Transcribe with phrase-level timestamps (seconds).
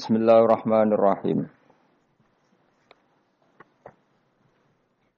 [0.00, 1.44] Bismillahirrahmanirrahim.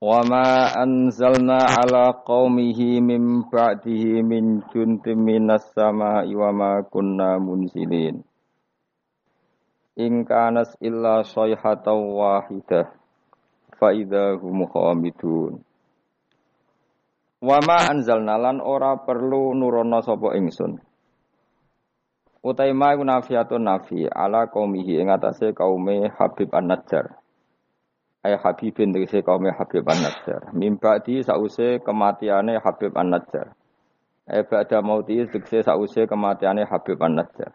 [0.02, 8.26] Wa ma anzalna ala qaumihi min ba'dihi min juntim minas sama'i wa ma kunna munzilin.
[10.02, 12.90] In kanas illa sayhatan wahidah
[13.78, 15.62] fa idza hum khamidun.
[17.38, 20.74] Wa ma anzalna lan ora perlu nurono sapa ingsun
[22.42, 27.14] Utai ma iku nafiatun nafi ala qaumihi ing atase kaume Habib An-Najjar.
[28.26, 30.50] Ay Habibin tegese kaume Habib An-Najjar.
[30.50, 33.54] Mimba di sause kematiane Habib An-Najjar.
[34.26, 37.54] Ay ba'da mauti tegese sause kematiane Habib An-Najjar.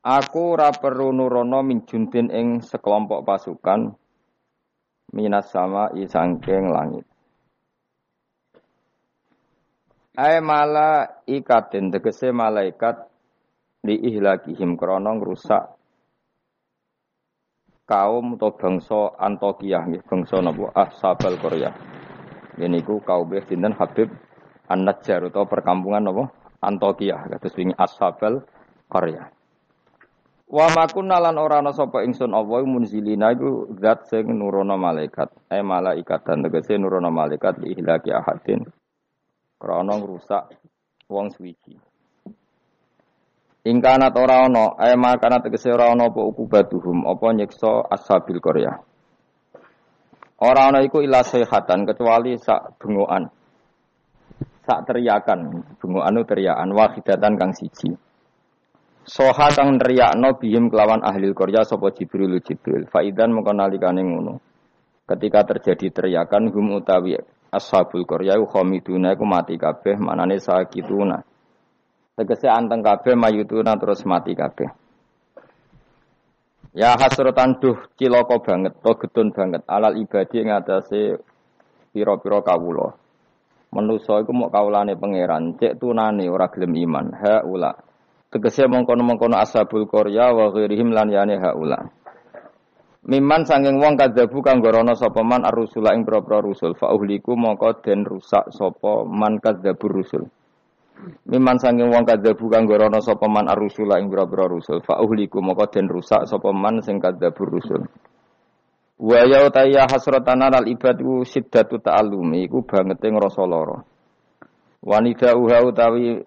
[0.00, 3.94] Aku ora perlu nurono min juntin ing sekelompok pasukan
[5.14, 7.09] minas sama isangking langit.
[10.18, 13.06] Ai mala ikatin tegese malaikat
[13.78, 15.78] di ihlakihim krana rusak
[17.86, 21.70] kaum atau bangsa Antokiyah nggih bangsa napa Ashabal Korea.
[22.58, 24.10] Ini ku kaum sinten Habib
[24.66, 26.26] An-Najjar perkampungan napa
[26.58, 28.42] Antokiyah kados wingi Ashabal
[28.90, 29.30] Korea.
[30.50, 35.30] Wa makunna lan ora ana sapa ingsun Allah munzilina iku zat sing nurono malaikat.
[35.46, 38.66] Eh malaikat dan tegese nurono malaikat di ihlaki ahadin
[39.60, 40.56] krana ngrusak
[41.12, 41.76] wong suwiji.
[43.60, 48.72] Ingkanat ora ana, ae makana tegese ora ana apa ukubatuhum, apa nyiksa ashabil Korea.
[50.40, 53.28] Ora ana iku ila sehatan kecuali sak bengokan.
[54.64, 57.92] Sak teriakan, bengokan itu teriakan wahidatan kang siji.
[59.04, 62.88] Soha kang teriakno bihim kelawan ahli Korea sapa Jibril Jibril.
[62.88, 64.40] Faidan mengko nalikane ngono.
[65.04, 71.18] Ketika terjadi teriakan hum utawi ashabul qarya khamiduna iku mati kabeh manane sakituna.
[72.14, 74.70] Tegese anteng kabeh mayutuna terus mati kabeh.
[76.70, 79.66] Ya hasratan duh cilaka banget to getun banget.
[79.66, 81.18] Alal ibadi ngatasi
[81.90, 82.94] pira-pira kawula.
[83.74, 87.06] Manusa iku mok kawulane pangeran cek tunane ora gelem iman.
[87.18, 87.74] Haula.
[88.30, 91.99] Tegese mongkono-mongkono ashabul qarya wa ghairihim lan yane haula
[93.10, 97.82] Miman sanging wong kadzabu kang gorono sapa man ar-rusula ing propro rusul fa uhliku mongko
[97.82, 100.30] den rusak sapa man kadzabur rusul.
[101.26, 105.74] Miman sanging wong kadzabu kang gorono sapa man ar-rusula ing propro rusul fa uhliku mongko
[105.74, 107.82] den rusak sapa man sing kadzabur rusul.
[109.02, 113.82] Wa ya utaya hasratan al ibad ku siddatu ta'allumi iku bangete ngrasa lara.
[114.86, 116.22] Wanita uha utawi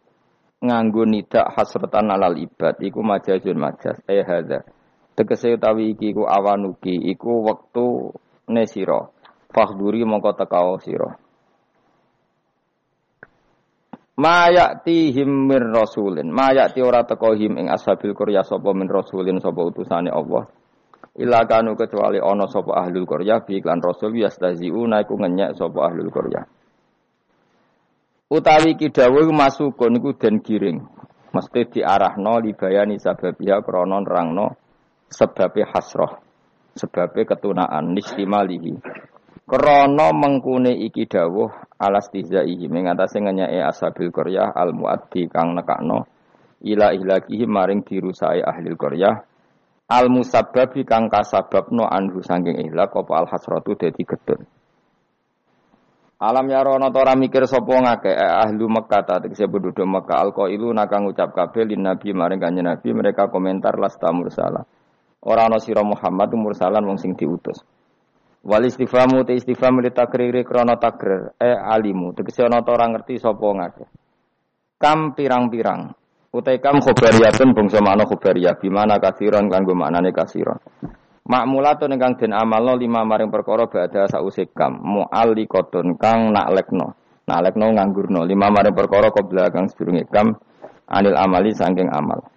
[0.60, 4.68] nganggo nidak hasratan alal ibad iku majazun majaz eh hadza
[5.14, 8.10] Tegese utawi iki iku awanuki iku wektu
[8.50, 9.06] ne sira.
[9.54, 11.14] Fahduri mongko tekao sira.
[14.18, 16.34] Mayati him mir rasulin.
[16.34, 20.50] Mayati ora teko him ing ashabil Korea sapa min rasulin sapa utusane Allah.
[21.14, 26.10] Ila kanu kecuali ana sapa ahlul Korea bi iklan rasul yastaziuna iku ngenyek sapa ahlul
[26.10, 26.42] Korea.
[28.34, 30.82] Utawi ki dawuh masukun iku den giring.
[31.34, 34.63] Mesti diarahno libayani sababiha krana nerangno
[35.14, 36.18] sebabnya hasroh,
[36.74, 38.82] sebabnya ketunaan nistimalihi.
[39.44, 46.08] Krono mengkune iki dawuh alas tizaihi mengatasi ngenyai asabil Korea al muaddi kang nekakno
[46.64, 49.12] ila ihlakihi maring dirusai ahli Korea
[49.92, 54.42] al musabbabi kang kasababno anhu sangking ihlak apa al hasratu dadi gedun.
[56.24, 60.72] Alam ya rono tora mikir sopo ngake eh, ahlu Mekah ta tegese penduduk Mekah alqailu
[60.72, 64.64] nakang ucap kabeh lin nabi maring kanjeng nabi mereka komentar lasta mursala.
[65.24, 67.64] Ora ana sira Muhammad mursalan wong sing diutus.
[68.44, 73.16] Wal istifamu te istifham li takriri krana takrir e alimu tegese ana ta ora ngerti
[73.16, 73.86] sapa ngake.
[74.76, 75.96] Kam pirang-pirang
[76.36, 80.60] utai kam khobariyatun bangsa makna khobariyah bimana kasiron kanggo maknane kasiron.
[81.24, 87.00] Makmulatun ingkang den amalno lima maring perkara badha sause kam mu'alliqatun kang naklekno.
[87.24, 90.36] Naklekno nganggurno lima maring perkara qabla kang sedurunge kam
[90.92, 92.28] anil amali saking amal.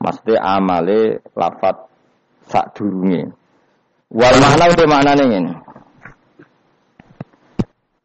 [0.00, 1.91] Maksudnya amale lafat
[2.48, 3.30] sak durunge.
[4.12, 5.52] Wal makna udah maknane ngene.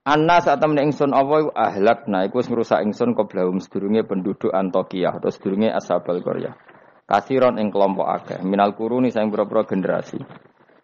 [0.07, 5.19] Anna saat temen ingsun apa ahlak nah iku wis ngrusak ingsun qoblahum sedurunge penduduk Antokiyah
[5.19, 6.55] atau sedurunge Ashabal Korea.
[7.03, 10.19] Kasiron ing kelompok akeh minal kuruni sang pira-pira generasi.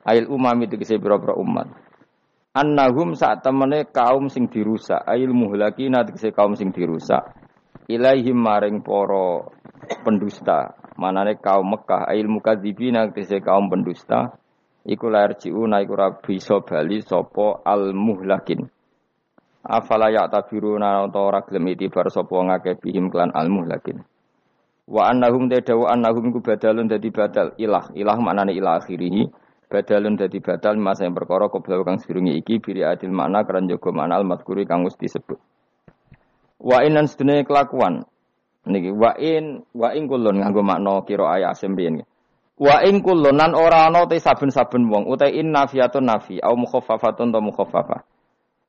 [0.03, 1.71] Ail umami tegese pira-pira umat.
[2.51, 7.23] Annahum saat temene kaum sing dirusak, ail muhlakina tegese kaum sing dirusak.
[7.87, 9.47] Ilaihim maring para
[10.03, 14.37] pendusta, manane kaum Mekah ail mukadzibina tegese kaum pendusta
[14.85, 17.01] iku lair jiuna iku ora bisa bali
[17.65, 18.67] al muhlakin
[19.63, 24.03] afala ya tabiruna utawa ora gelem itibar sapa ngakeh bihim klan al muhlakin
[24.83, 27.95] Wa annahum tadawu annahum iku badalun dadi badal ilah.
[27.95, 29.31] Ilah maknane ilah akhirih.
[29.71, 33.89] Badalun dadi badal masa yang perkara kobra kang sedurunge iki biri adil makna keran jaga
[33.95, 35.39] makna al madkuri kang disebut.
[36.59, 38.03] Wa inan sedene kelakuan.
[38.63, 42.03] Niki wa in wa in kulun nganggo makna kira ayat asim riyen.
[42.55, 47.33] Wa in kulun nan ora ana te saben-saben wong utai in nafiatun nafi au mukhaffafatun
[47.33, 48.01] ta mukhaffafah.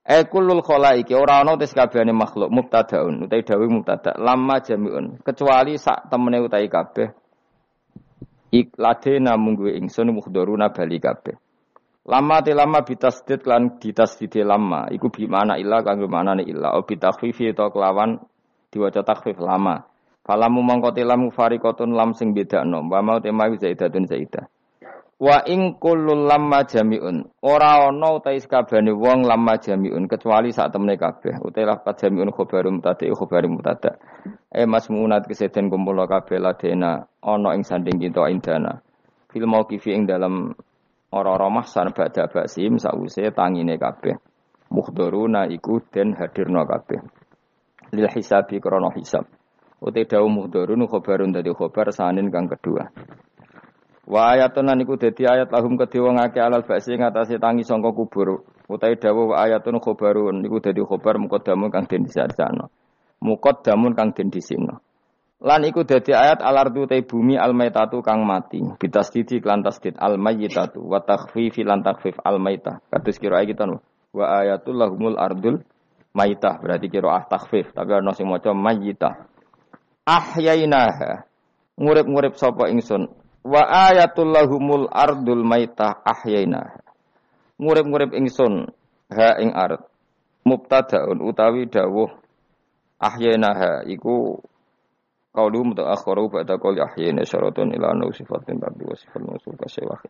[0.05, 5.81] E kullul khalaiki ora ana tes kabehane makhluk mubtadaun utai dawuh mubtada lamma jamiun kecuali
[5.81, 7.09] sak temene utai kabeh
[8.53, 11.35] ikladena munggu ingsun mukhdharuna bali kabeh
[12.05, 16.85] lama te lama bitasdid lan ditasdid lama iku bi mana illa kanggo manane illa o
[16.85, 18.21] bitakhfifi to kelawan
[18.75, 19.87] diwaca takhfif lama
[20.27, 24.51] falamu mongko tilam farikotun lam sing bedakno wa mau tema zaidatun zaidah
[25.15, 27.23] Wa ing kullul lamma jami'un.
[27.47, 31.39] Ora ana utahe sakabehane wong lamma jami'un kecuali sak temene kabeh.
[31.39, 33.95] Utahe lafat jami'un khobarum mubtada khobarum mubtada.
[34.51, 38.83] E masmunat keseden kumpul kabeh ladena ana ing sanding kita indana.
[39.31, 40.51] Fil mauqifi ing dalam
[41.15, 44.19] ora-ora mahsan badha basim sause tangine kabeh.
[44.75, 46.99] Muhdharuna iku den hadirna kabeh.
[47.95, 49.25] Lil hisabi krana hisab.
[49.79, 52.91] Utai dawu muhdharun khobarun dadi khobar sanin kang kedua.
[54.05, 57.93] Wa ayatun lan iku dadi ayat lahum kedhe wong akeh alal ba'si ngatasi tangi sangka
[57.93, 58.45] kubur.
[58.67, 62.69] Utai dawuh wa ayatun khobarun iku dadi khobar muqaddamun kang den disarjana.
[63.23, 64.81] Muqaddamun kang den disino.
[65.45, 68.65] Lan iku dadi ayat alardu te bumi almaitatu kang mati.
[68.81, 72.81] Bitasdidi klan tasdid almayyitatu wa takhfifi lan takhfif almaita.
[72.89, 73.69] Kados kira kita.
[74.17, 75.61] Wa ayatul lahumul ardul
[76.15, 79.29] maitah berarti kira ah takhfif tapi ana sing maca mayyitah.
[80.07, 81.27] Ahyainaha.
[81.75, 83.11] Ngurip-ngurip sapa ingsun
[83.45, 86.81] Wa ayatul lahumul ardul maitah ahyaina.
[87.61, 88.73] Ngurip-ngurip ingsun
[89.13, 89.85] ha ing ard.
[90.49, 92.09] Mubtadaun utawi dawuh
[92.97, 94.41] ahyaina iku
[95.33, 100.01] qaulu mutaakhiru ba'da qauli ahyaina syaratun ila anna sifatin ba'du wa sifat nusul kasewah.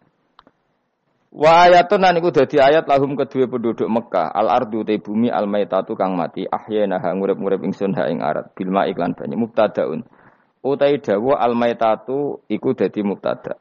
[1.34, 4.30] Wa ayatun nan iku dadi ayat lahum kedua penduduk Mekah.
[4.30, 6.46] Al ardu te bumi al maitatu kang mati.
[6.46, 8.54] Ahyana ha ngurip-ngurip ingsun ha ing arat.
[8.54, 9.42] Bilma iklan banyu.
[9.42, 10.06] Mubtadaun.
[10.62, 13.58] Utai dawa almaitatu iku dadi mubtada.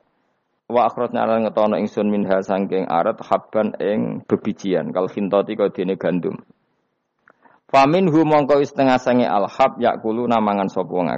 [0.70, 4.94] Wa akhrajna lan ngetono ingsun minha sangking arat habban ing bebijian.
[4.94, 6.38] Kal khintati kau dene gandum.
[7.74, 11.10] Famin hu mongko setengah sange alhab yakulu namangan sapa wong.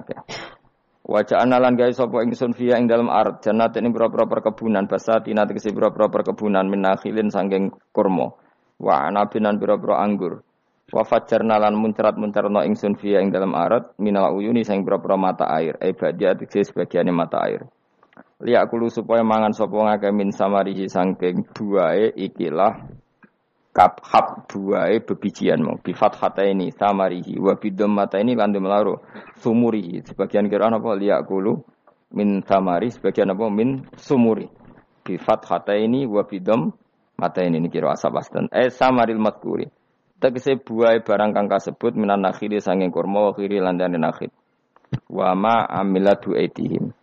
[1.06, 5.54] Wajah analan gawe sapa ingsun fiya ing dalam art jannat ini berapa perkebunan basati nanti
[5.54, 8.34] kesi berapa perkebunan minakhilin sangking kurma
[8.82, 10.42] wa anabinan berapa anggur
[10.86, 15.82] Wa fajjarna lan muncrat-muncarno ingsun fiya ing dalam arat minal uyuni sing pira mata air.
[15.82, 17.66] E badia tegese sebagiane mata air.
[18.46, 22.86] Liak kulu supaya mangan sapa ngake min samarihi sangking buahe ikilah
[23.76, 25.76] kap hab buahe bebijian mau.
[25.76, 27.60] Bifat hata ini samarihi wa
[27.92, 29.04] mata ini landu melaro
[29.44, 30.08] sumurihi.
[30.08, 31.60] Sebagian kira apa liak kulu
[32.16, 34.48] min samari sebagian apa min sumuri.
[35.04, 36.72] Bifat hata ini wa bidom
[37.20, 39.68] mata ini kira asap astan eh samaril matkuri
[40.16, 44.32] Tegese buah barang kang kasebut minan nakhili sanging kurma wa khiri landane nakhil.
[45.12, 46.96] Wa ma amilatu aitihim.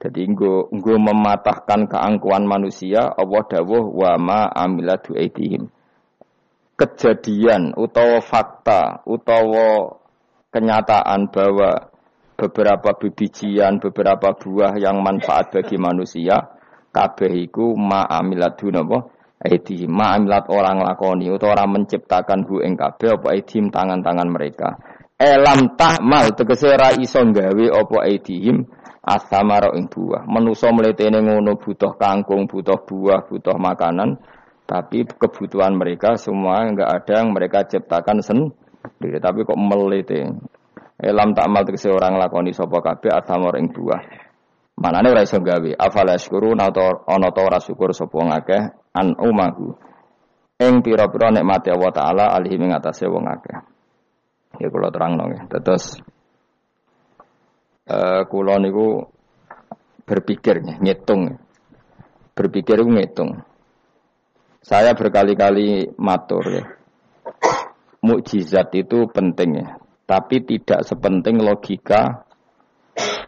[0.00, 5.66] Jadi nggo nggo mematahkan keangkuhan manusia Allah dawuh wa ma amilatu aitihim.
[6.80, 10.00] Kejadian utawa fakta utawa
[10.48, 11.92] kenyataan bahwa
[12.40, 16.56] beberapa bibijian, beberapa buah yang manfaat bagi manusia
[16.88, 23.16] kabeh iku ma amilatu napa Aidi ma'amilat orang lakoni atau orang menciptakan hu ing kabeh
[23.16, 24.76] apa tangan-tangan mereka.
[25.16, 28.68] Elam tahmal tegese ra iso gawe apa aidihim
[29.00, 30.28] asamara ing buah.
[30.28, 34.20] Menusa mletene ngono butuh kangkung, butuh buah, butuh makanan,
[34.70, 40.30] tapi kebutuhan mereka semua enggak ada yang mereka ciptakan sendiri, tapi kok melete.
[41.00, 43.98] Elam takmal tegese orang lakoni sapa kabeh asamara ing buah.
[44.78, 45.74] Manane ora iso gawe.
[45.74, 48.62] Afala syukurun atau ana ta ora syukur sapa ngakeh
[48.94, 49.74] an umahu
[50.60, 53.26] ing pira-pira nikmate Allah taala alihi ing atase wong.
[54.60, 55.50] Ya kula terangno nggih.
[55.50, 55.98] Terus
[57.90, 59.08] eh kula niku
[60.04, 61.40] berpikir ngitung.
[62.36, 63.49] Berpikir ngitung.
[64.60, 66.64] Saya berkali-kali matur ya.
[68.00, 69.76] Mukjizat itu penting ya,
[70.08, 72.24] tapi tidak sepenting logika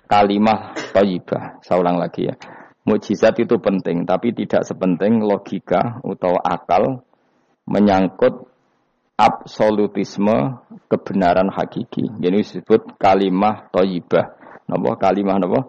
[0.08, 1.60] kalimah thayyibah.
[1.64, 2.36] Saya ulang lagi ya.
[2.82, 7.06] Mujizat itu penting, tapi tidak sepenting logika atau akal
[7.62, 8.42] menyangkut
[9.14, 10.58] absolutisme
[10.90, 12.10] kebenaran hakiki.
[12.18, 14.34] Jadi disebut kalimah toyibah.
[14.66, 15.60] Napa kalimah napa?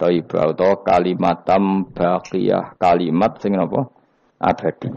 [0.00, 2.80] Toyibah atau kalimatam baqiyah.
[2.80, 3.92] Kalimat sing napa?
[4.40, 4.90] Abadi.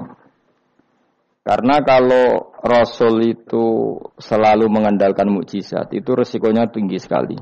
[1.48, 7.40] Karena kalau Rasul itu selalu mengandalkan mukjizat, itu resikonya tinggi sekali.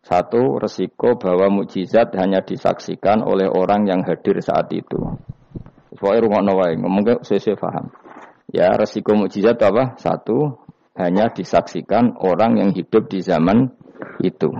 [0.00, 4.96] Satu, resiko bahwa mukjizat hanya disaksikan oleh orang yang hadir saat itu.
[5.92, 7.92] Pokoknya rumah nawai, ngomongnya saya paham.
[8.48, 9.94] Ya, resiko mukjizat apa?
[10.00, 10.64] Satu,
[10.98, 13.70] hanya disaksikan orang yang hidup di zaman
[14.24, 14.50] itu.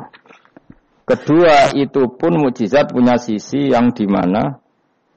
[1.02, 4.61] Kedua, itu pun mukjizat punya sisi yang di mana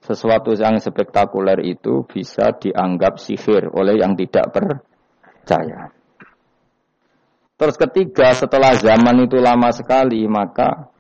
[0.06, 5.90] sesuatu yang spektakuler itu bisa dianggap sihir oleh yang tidak percaya.
[7.56, 10.92] Terus ketiga, setelah zaman itu lama sekali, maka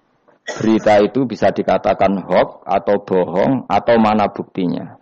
[0.57, 4.97] berita itu bisa dikatakan hoax atau bohong atau mana buktinya.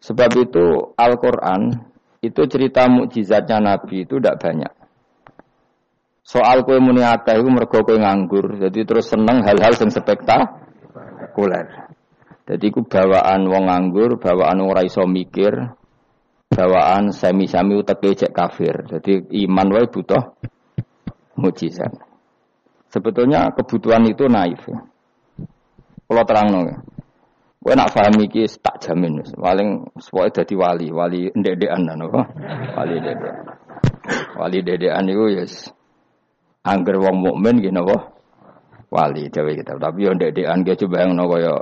[0.00, 1.84] Sebab itu Al-Quran
[2.24, 4.72] itu cerita mukjizatnya Nabi itu tidak banyak.
[6.24, 11.89] Soal kue muni akeh itu mergo kue nganggur, jadi terus seneng hal-hal yang spektakuler.
[12.50, 15.70] Jadi ku bawaan wong nganggur, bawaan wong raiso mikir,
[16.50, 18.90] bawaan semi-semi uteke cek kafir.
[18.90, 20.34] Jadi iman wae butuh
[21.38, 21.94] mujizat.
[22.90, 24.66] Sebetulnya kebutuhan itu naif.
[26.10, 26.66] Kalau terang nong,
[27.62, 32.34] gue nak paham iki tak jamin, paling semuanya jadi wali, wali ndedean apa?
[32.74, 33.30] Wali dede,
[34.34, 35.70] wali dedean itu yes.
[36.66, 38.10] Angger wong mukmin gini apa?
[38.90, 39.78] Wali dewe kita.
[39.78, 41.54] Tapi yang dedean dia coba yang nopo ya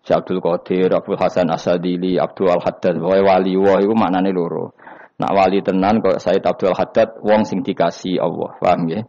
[0.00, 4.72] Si Abdul Qadir, Abdul Hasan Asadili, Abdul Al Haddad, wae wali wah itu maknane loro.
[5.20, 9.04] Nak wali tenan kok Said Abdul Haddad wong sing dikasih Allah, paham ya?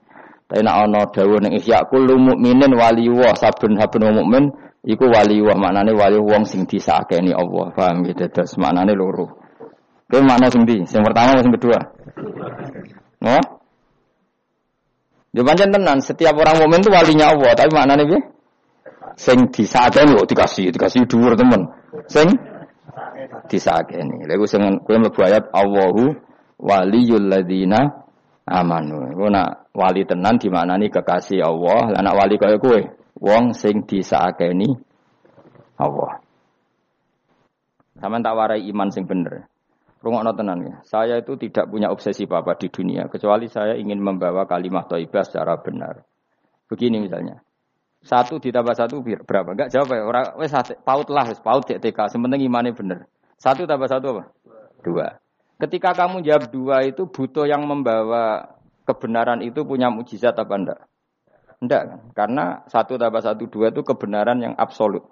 [0.51, 4.51] Tapi nak ana dawuh ning Ihya kullu mukminin wali wah saben-saben mukmin
[4.83, 8.27] iku wali wah maknane wali wong sing disakeni Allah, paham ya?
[8.27, 9.39] Dados maknane loro.
[10.11, 10.83] Kuwi makna sing ndi?
[10.83, 11.79] Sing pertama sing kedua?
[13.23, 13.39] No?
[15.31, 18.19] Ya pancen tenan, setiap orang mukmin itu walinya Allah, tapi maknane piye?
[19.17, 21.71] Sing disakeni kok dikasih, dikasih dhuwur temen.
[22.07, 22.31] Sing
[23.51, 24.23] disakeni.
[24.27, 26.15] Lha iku sing kowe mlebu ayat Allahu
[26.61, 28.07] waliyul ladzina
[28.47, 29.11] amanu.
[29.11, 32.79] Iku nak wali tenan dimaknani kekasih Allah, lah nak wali kaya kowe
[33.19, 34.71] wong sing disakeni
[35.79, 36.21] Allah.
[38.01, 39.45] Sama tak warai iman sing bener.
[40.01, 40.75] Rungokno tenan ya.
[40.81, 45.61] Saya itu tidak punya obsesi apa-apa di dunia kecuali saya ingin membawa kalimat thayyibah secara
[45.61, 46.01] benar.
[46.65, 47.45] Begini misalnya.
[48.01, 49.53] Satu ditambah satu berapa?
[49.53, 50.01] Enggak jawab ya.
[50.01, 52.17] Orang wes paut lah, wes paut cek TK.
[52.17, 53.05] Sementing imannya bener.
[53.37, 54.23] Satu tambah satu apa?
[54.81, 55.07] Dua.
[55.61, 58.57] Ketika kamu jawab dua itu butuh yang membawa
[58.89, 60.79] kebenaran itu punya mujizat apa enggak?
[61.61, 61.99] Enggak kan?
[62.17, 65.05] Karena satu tambah satu dua itu kebenaran yang absolut.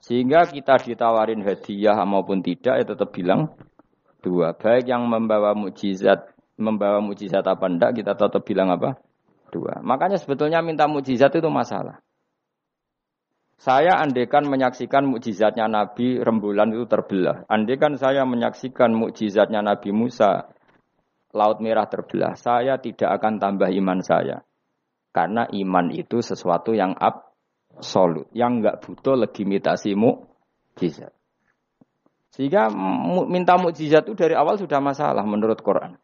[0.00, 3.52] Sehingga kita ditawarin hadiah maupun tidak ya tetap bilang
[4.24, 4.56] dua.
[4.56, 8.96] Baik yang membawa mujizat membawa mujizat apa enggak kita tetap bilang apa?
[9.50, 9.82] Dua.
[9.82, 11.98] Makanya sebetulnya minta mukjizat itu masalah.
[13.60, 17.44] Saya andekan menyaksikan mukjizatnya Nabi rembulan itu terbelah.
[17.44, 20.48] Andekan saya menyaksikan mukjizatnya Nabi Musa
[21.36, 24.40] laut merah terbelah, saya tidak akan tambah iman saya.
[25.12, 31.12] Karena iman itu sesuatu yang absolut, yang enggak butuh legitimasi mukjizat.
[32.32, 32.72] Sehingga
[33.28, 36.00] minta mukjizat itu dari awal sudah masalah menurut Quran.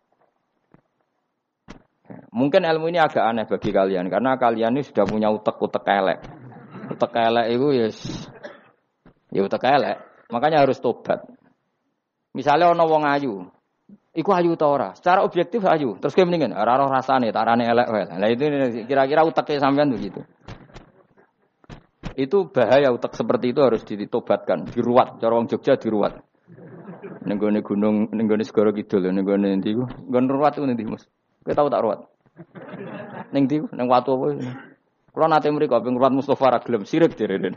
[2.30, 6.18] Mungkin ilmu ini agak aneh bagi kalian karena kalian ini sudah punya utek-utek elek.
[6.92, 7.98] Utek elek itu ya yes,
[9.34, 9.96] ya utek elek.
[10.30, 11.22] Makanya harus tobat.
[12.36, 13.48] Misalnya ono wong ayu,
[14.12, 14.92] iku ayu ta ora?
[14.92, 15.96] Secara objektif ayu.
[15.96, 18.04] Terus kayak mendingan ora roh rasane, tarane elek wae.
[18.12, 18.44] Nah itu
[18.84, 20.20] kira-kira utek sampean begitu.
[22.16, 25.20] Itu bahaya utek seperti itu harus ditobatkan, diruat.
[25.20, 26.16] Cara wong Jogja diruat.
[27.26, 29.84] Nenggone gunung, nenggone segoro kidul, nenggone ndi ku?
[29.84, 31.04] Nggon ruwat ku ndi, Mus?
[31.46, 32.02] Kowe tau tak ruwat?
[33.30, 34.34] Neng di neng watu apa?
[35.14, 37.54] Kalau nanti mereka ping ruwat Mustafa ra gelem sirik direne.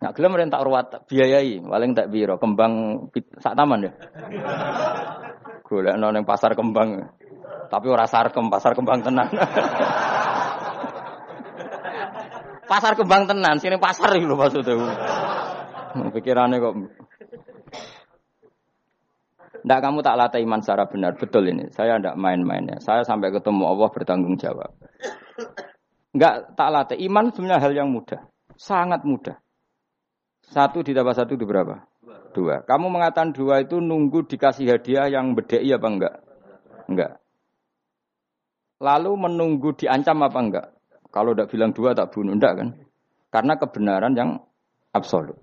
[0.00, 3.04] Nak gelem ren tak ruwat biayai, paling tak biro kembang
[3.36, 3.92] sak taman ya.
[5.60, 7.04] Golekno ning pasar kembang.
[7.68, 9.28] Tapi ora sarkem, pasar kembang tenan.
[12.64, 14.88] pasar kembang tenan, sini pasar lho maksudnya.
[16.16, 16.74] Pikirannya kok
[19.68, 21.12] Tidak kamu tak latih iman secara benar.
[21.20, 21.68] Betul ini.
[21.76, 22.80] Saya tidak main-mainnya.
[22.80, 24.72] Saya sampai ketemu Allah bertanggung jawab.
[26.16, 26.96] Enggak tak latih.
[27.04, 28.24] Iman sebenarnya hal yang mudah.
[28.56, 29.36] Sangat mudah.
[30.48, 31.84] Satu ditambah satu itu berapa?
[32.32, 32.64] Dua.
[32.64, 36.14] Kamu mengatakan dua itu nunggu dikasih hadiah yang bedai apa enggak?
[36.88, 37.12] Enggak.
[38.80, 40.66] Lalu menunggu diancam apa enggak?
[41.12, 42.32] Kalau tidak bilang dua tak bunuh.
[42.32, 42.68] Enggak kan?
[43.28, 44.40] Karena kebenaran yang
[44.96, 45.36] absolut.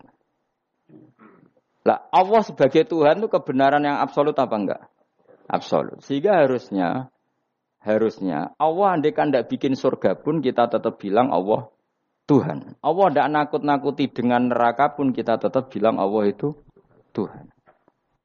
[1.86, 4.82] Lah Allah sebagai Tuhan itu kebenaran yang absolut apa enggak?
[5.46, 6.02] Absolut.
[6.02, 7.14] Sehingga harusnya
[7.86, 11.70] harusnya Allah kan tidak bikin surga pun kita tetap bilang Allah
[12.26, 12.82] Tuhan.
[12.82, 16.58] Allah tidak nakut-nakuti dengan neraka pun kita tetap bilang Allah itu
[17.14, 17.54] Tuhan.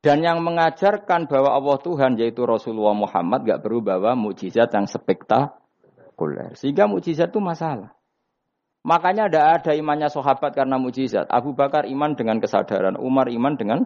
[0.00, 6.56] Dan yang mengajarkan bahwa Allah Tuhan yaitu Rasulullah Muhammad gak perlu bawa mukjizat yang spektakuler.
[6.56, 7.92] Sehingga mukjizat itu masalah.
[8.80, 11.28] Makanya tidak ada imannya sahabat karena mukjizat.
[11.28, 13.84] Abu Bakar iman dengan kesadaran, Umar iman dengan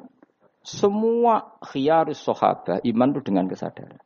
[0.63, 3.99] semua khiyarus sahabat iman itu dengan kesadaran.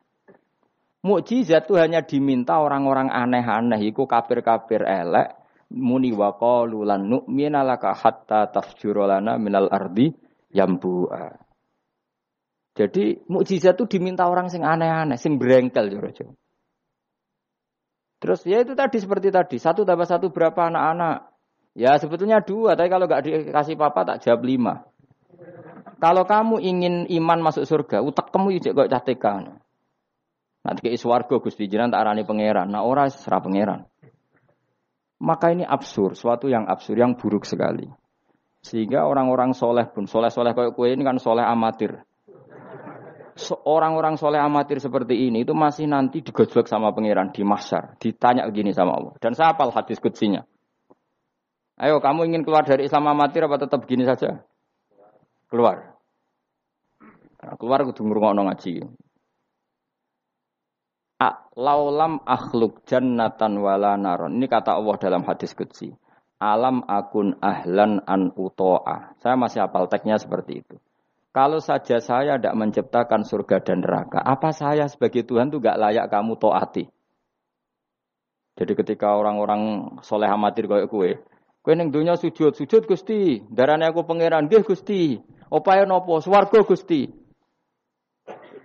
[1.04, 5.36] Mukjizat itu hanya diminta orang-orang aneh-aneh, iku kafir-kafir elek,
[5.70, 6.32] muni wa
[6.64, 10.10] lan nu'mina laka hatta tafjurolana minal ardi
[10.50, 11.36] yambu'a.
[12.74, 16.08] Jadi mukjizat itu diminta orang sing aneh-aneh, sing berengkel jero
[18.18, 21.30] Terus ya itu tadi seperti tadi, satu tambah satu berapa anak-anak?
[21.78, 24.74] Ya sebetulnya dua, tapi kalau nggak dikasih papa tak jawab lima.
[26.02, 29.62] Kalau kamu ingin iman masuk surga, utak kamu ijek kok catekan.
[30.66, 32.66] Nanti ke iswargo Gusti Jinan tak arani pangeran.
[32.66, 33.86] Nah ora serah pangeran.
[35.22, 37.86] Maka ini absurd, suatu yang absurd, yang buruk sekali.
[38.62, 42.02] Sehingga orang-orang soleh pun, soleh-soleh kayak kue ini kan soleh amatir
[43.66, 48.74] orang-orang soleh amatir seperti ini itu masih nanti digojlok sama pangeran di masar, ditanya begini
[48.74, 49.14] sama Allah.
[49.22, 50.42] Dan saya apal hadis kutsinya.
[51.78, 54.42] Ayo kamu ingin keluar dari Islam amatir apa tetap begini saja?
[55.46, 55.94] Keluar.
[57.38, 58.82] Nah, keluar kudu ngrungokno ngaji.
[61.58, 64.38] Laulam akhluk jannatan wala naron.
[64.38, 65.90] Ini kata Allah dalam hadis kutsi.
[66.38, 69.18] Alam akun ahlan an uto'a.
[69.18, 70.78] Saya masih hafal teksnya seperti itu.
[71.38, 76.10] Kalau saja saya tidak menciptakan surga dan neraka, apa saya sebagai Tuhan itu gak layak
[76.10, 76.90] kamu toati?
[78.58, 81.22] Jadi ketika orang-orang soleh amatir kayak kue,
[81.62, 87.06] kue neng dunia sujud, sujud gusti, darahnya aku pangeran, gih gusti, opaya nopo, swargo gusti.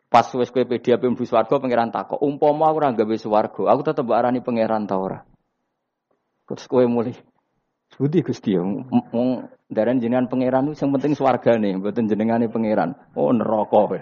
[0.09, 4.09] Pas wes kue pedia pembu swargo pangeran tako, umpama aku orang gawe swargo, aku tetap
[4.09, 5.21] arani pangeran tau ora.
[6.49, 7.13] Terus kue mulai,
[8.01, 8.57] Budi Gusti
[9.73, 11.13] daran jenengan pangeran itu yang penting
[11.59, 12.95] nih, mboten jenengane pangeran.
[13.17, 13.99] Oh neraka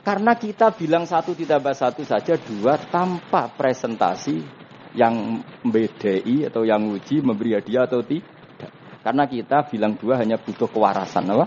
[0.00, 4.42] Karena kita bilang satu ditambah satu saja dua tanpa presentasi
[4.96, 8.26] yang membedai atau yang uji memberi hadiah atau tidak.
[9.04, 11.46] Karena kita bilang dua hanya butuh kewarasan, apa?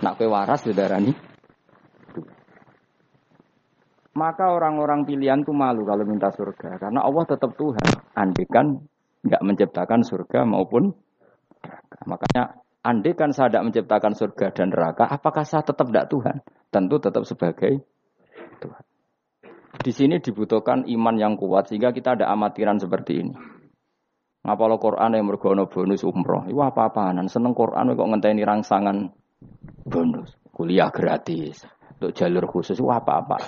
[0.00, 1.14] Nak kue waras darani
[4.14, 6.78] maka orang-orang pilihan itu malu kalau minta surga.
[6.78, 7.82] Karena Allah tetap Tuhan.
[8.14, 8.78] Andikan
[9.24, 10.92] nggak menciptakan surga maupun
[11.64, 11.98] neraka.
[12.04, 12.44] Makanya
[12.84, 16.36] andikan saya tidak menciptakan surga dan neraka, apakah saya tetap tidak Tuhan?
[16.68, 17.80] Tentu tetap sebagai
[18.60, 18.84] Tuhan.
[19.74, 23.34] Di sini dibutuhkan iman yang kuat sehingga kita ada amatiran seperti ini.
[24.44, 26.44] Ngapalo Quran yang mergono bonus umroh.
[26.44, 27.16] Itu apa-apaan.
[27.32, 29.08] Seneng Quran kok ngenteni rangsangan
[29.88, 30.36] bonus.
[30.52, 31.64] Kuliah gratis.
[31.96, 32.76] Untuk jalur khusus.
[32.76, 33.40] Itu apa-apa.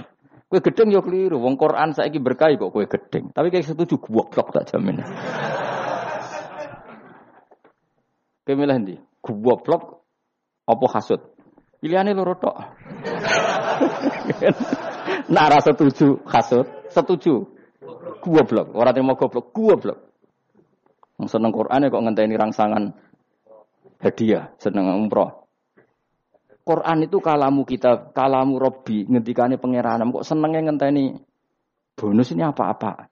[0.48, 1.36] Kue gedeng yo keliru.
[1.36, 3.28] Wong Quran saiki berkah kok kue gedeng.
[3.28, 5.04] Tapi kayak setuju goblok tak jamin.
[8.46, 8.94] Kue milih ndi?
[9.18, 10.06] Goblok
[10.70, 11.18] apa hasud?
[11.82, 12.54] Pilihannya loro tok.
[15.34, 16.62] Nara setuju hasud,
[16.94, 17.42] setuju
[18.22, 18.70] goblok.
[18.70, 19.98] Orang yang mau goblok, goblok.
[21.18, 22.94] Wong seneng Quran kok ngenteni rangsangan
[23.98, 25.50] hadiah, seneng umroh.
[26.66, 30.06] Quran itu kalamu kita, kalamu Robbi, ngendikane pangeran.
[30.10, 31.18] Kok senengnya ngenteni
[31.98, 33.10] bonus ini apa-apa?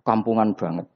[0.00, 0.88] Kampungan banget.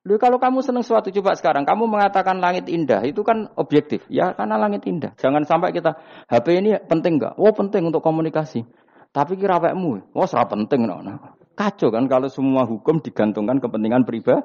[0.00, 4.00] Lalu kalau kamu senang suatu coba sekarang, kamu mengatakan langit indah, itu kan objektif.
[4.08, 5.12] Ya karena langit indah.
[5.20, 5.92] Jangan sampai kita,
[6.24, 7.36] HP ini penting nggak?
[7.36, 8.64] Oh penting untuk komunikasi.
[9.12, 10.88] Tapi kira wekmu, oh serap penting.
[10.88, 11.20] No, no.
[11.52, 14.40] Kacau kan kalau semua hukum digantungkan kepentingan pribadi.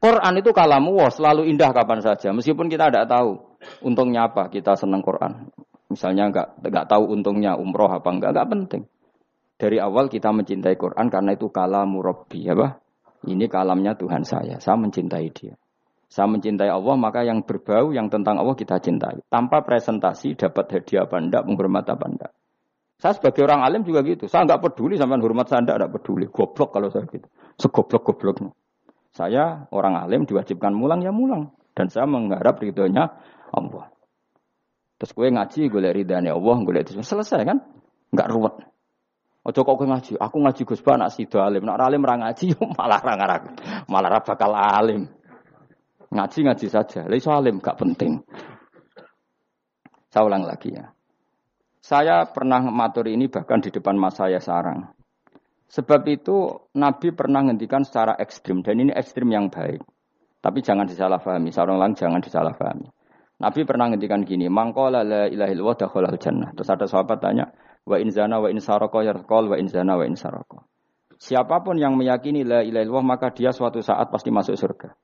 [0.00, 2.32] Quran itu kalamu wah selalu indah kapan saja.
[2.32, 3.36] Meskipun kita tidak tahu
[3.84, 5.52] untungnya apa kita senang Quran.
[5.92, 8.82] Misalnya nggak nggak tahu untungnya umroh apa enggak, nggak penting.
[9.60, 12.80] Dari awal kita mencintai Quran karena itu kalamu Robbi, apa?
[13.26, 14.56] Ini kalamnya Tuhan saya.
[14.60, 15.54] Saya mencintai dia.
[16.10, 19.22] Saya mencintai Allah, maka yang berbau, yang tentang Allah kita cintai.
[19.30, 22.32] Tanpa presentasi dapat hadiah apa enggak, menghormat apa enggak.
[23.00, 24.28] Saya sebagai orang alim juga gitu.
[24.28, 26.26] Saya nggak peduli sama hormat saya enggak, peduli.
[26.28, 27.28] Goblok kalau saya gitu.
[27.56, 28.52] Segoblok-gobloknya.
[29.14, 31.54] Saya orang alim diwajibkan mulang ya mulang.
[31.72, 33.08] Dan saya mengharap ridhonya
[33.54, 33.88] Allah.
[35.00, 37.64] Terus gue ngaji, gue lihat ridhanya Allah, gue lihat itu selesai kan?
[38.12, 38.54] Enggak ruwet.
[39.40, 43.00] Ojo kok ngaji, aku ngaji Gus Ba nak sido alim, nak alim ra ngaji malah
[43.00, 43.42] ra ngarak,
[43.88, 45.08] malah ra bakal alim.
[46.12, 48.20] Ngaji ngaji saja, lha iso alim gak penting.
[50.10, 50.92] Saya ulang lagi ya.
[51.80, 54.92] Saya pernah matur ini bahkan di depan mas saya sarang.
[55.70, 59.80] Sebab itu Nabi pernah ngendikan secara ekstrim dan ini ekstrim yang baik.
[60.42, 62.90] Tapi jangan disalahpahami, seorang lain jangan disalahpahami.
[63.40, 66.52] Nabi pernah ngendikan gini, mangkola la illallah dakhalal jannah.
[66.52, 67.48] Terus ada sahabat tanya,
[67.86, 70.64] wa in zana wa in saraka yarqal wa in zana wa in saraka.
[71.20, 74.96] Siapa pun yang meyakini la ilaha illallah maka dia suatu saat pasti masuk surga.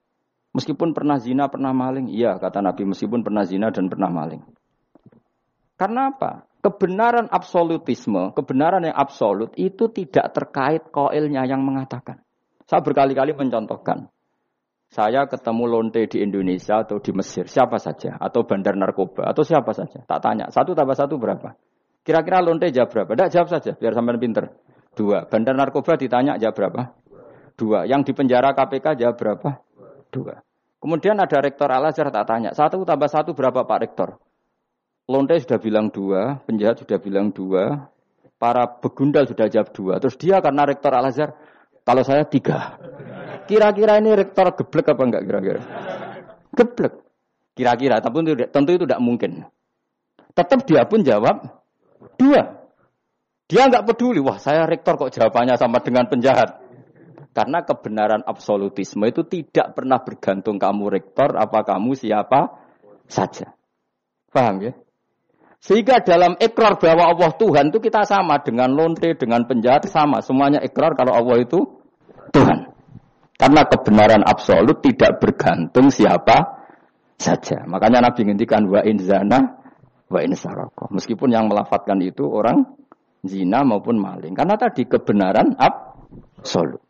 [0.56, 4.40] Meskipun pernah zina, pernah maling, iya kata Nabi meskipun pernah zina dan pernah maling.
[5.76, 6.48] Karena apa?
[6.64, 12.24] Kebenaran absolutisme, kebenaran yang absolut itu tidak terkait koilnya yang mengatakan.
[12.64, 14.08] Saya berkali-kali mencontohkan.
[14.88, 19.76] Saya ketemu lonte di Indonesia atau di Mesir, siapa saja, atau bandar narkoba, atau siapa
[19.76, 20.00] saja.
[20.08, 21.52] Tak tanya, satu tambah satu berapa?
[22.06, 23.10] Kira-kira lonte jawab berapa?
[23.18, 24.46] Tidak jawab saja, biar sampai pinter.
[24.94, 25.26] Dua.
[25.26, 26.80] Bandar narkoba ditanya jawab berapa?
[27.58, 27.82] Dua.
[27.82, 29.48] Yang di penjara KPK jawab berapa?
[30.14, 30.38] Dua.
[30.78, 34.22] Kemudian ada rektor Al Azhar tak tanya, satu tambah satu berapa Pak Rektor?
[35.10, 37.90] Lonte sudah bilang dua, penjahat sudah bilang dua,
[38.38, 39.98] para begundal sudah jawab dua.
[39.98, 41.34] Terus dia karena rektor Al Azhar,
[41.82, 42.78] kalau saya tiga.
[43.50, 45.60] Kira-kira ini rektor geblek apa enggak kira-kira?
[46.54, 46.92] Geblek.
[47.58, 48.16] Kira-kira, tapi
[48.46, 49.42] tentu itu tidak mungkin.
[50.38, 51.65] Tetap dia pun jawab
[52.16, 52.68] dua.
[53.46, 56.66] Dia nggak peduli, wah saya rektor kok jawabannya sama dengan penjahat.
[57.30, 62.58] Karena kebenaran absolutisme itu tidak pernah bergantung kamu rektor, apa kamu siapa
[63.06, 63.54] saja.
[64.32, 64.72] Paham ya?
[65.60, 70.22] Sehingga dalam ikrar bahwa Allah Tuhan itu kita sama dengan lonte, dengan penjahat sama.
[70.22, 71.60] Semuanya ikrar kalau Allah itu
[72.32, 72.70] Tuhan.
[73.36, 76.64] Karena kebenaran absolut tidak bergantung siapa
[77.20, 77.68] saja.
[77.68, 79.60] Makanya Nabi ngintikan wa in zana
[80.06, 80.86] wa in saroko.
[80.90, 82.62] Meskipun yang melafatkan itu orang
[83.26, 84.34] zina maupun maling.
[84.34, 86.82] Karena tadi kebenaran absolut.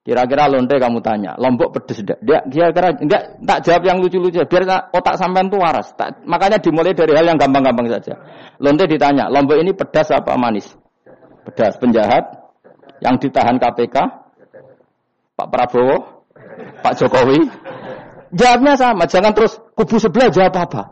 [0.00, 2.24] Kira-kira lonte kamu tanya, lombok pedes tidak?
[2.24, 5.92] Dia kira-kira enggak tak jawab yang lucu-lucu, biar otak sampean tuh waras.
[5.92, 8.16] Tak, makanya dimulai dari hal yang gampang-gampang saja.
[8.64, 10.72] Lonte ditanya, lombok ini pedas apa manis?
[11.44, 12.32] Pedas, penjahat
[13.04, 13.96] yang ditahan KPK,
[15.36, 16.24] Pak Prabowo,
[16.80, 17.44] Pak Jokowi.
[18.30, 20.82] Jawabnya sama, jangan terus kubu sebelah jawab apa.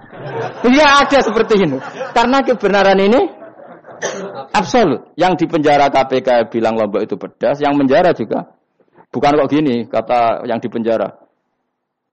[0.66, 1.78] Iya ada seperti ini.
[2.10, 3.38] Karena kebenaran ini
[4.54, 5.10] Absolut.
[5.18, 8.54] Yang di penjara KPK bilang Lombok itu pedas, yang menjara juga.
[9.08, 11.18] Bukan kok gini, kata yang di penjara.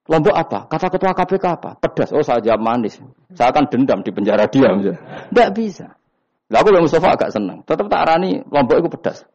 [0.05, 0.69] Lombok apa?
[0.69, 1.71] Kata ketua KPK apa?
[1.81, 2.13] Pedas.
[2.13, 3.01] Oh saya jawab manis.
[3.33, 4.69] Saya akan dendam di penjara dia.
[4.77, 5.97] Tidak bisa.
[6.45, 7.65] Lalu aku Mustafa agak senang.
[7.65, 9.25] Tetap tak arani Lombok itu pedas.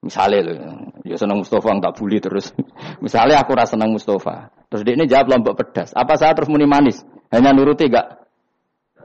[0.00, 0.56] Misalnya loh,
[1.04, 2.56] ya senang Mustafa tak bully terus.
[3.04, 4.48] Misalnya aku rasa senang Mustafa.
[4.72, 5.92] Terus dia ini jawab Lombok pedas.
[5.92, 7.04] Apa saya terus muni manis?
[7.28, 8.20] Hanya nuruti gak?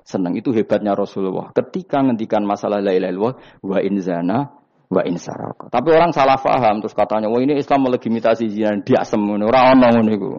[0.05, 0.37] senang.
[0.37, 1.51] Itu hebatnya Rasulullah.
[1.51, 4.53] Ketika ngendikan masalah la ilaha wa in zana
[4.87, 5.67] wa in saraka.
[5.73, 9.89] Tapi orang salah paham terus katanya, "Wah, ini Islam melegitimasi zina." Dia semono ora ono
[9.89, 10.31] ngono iku.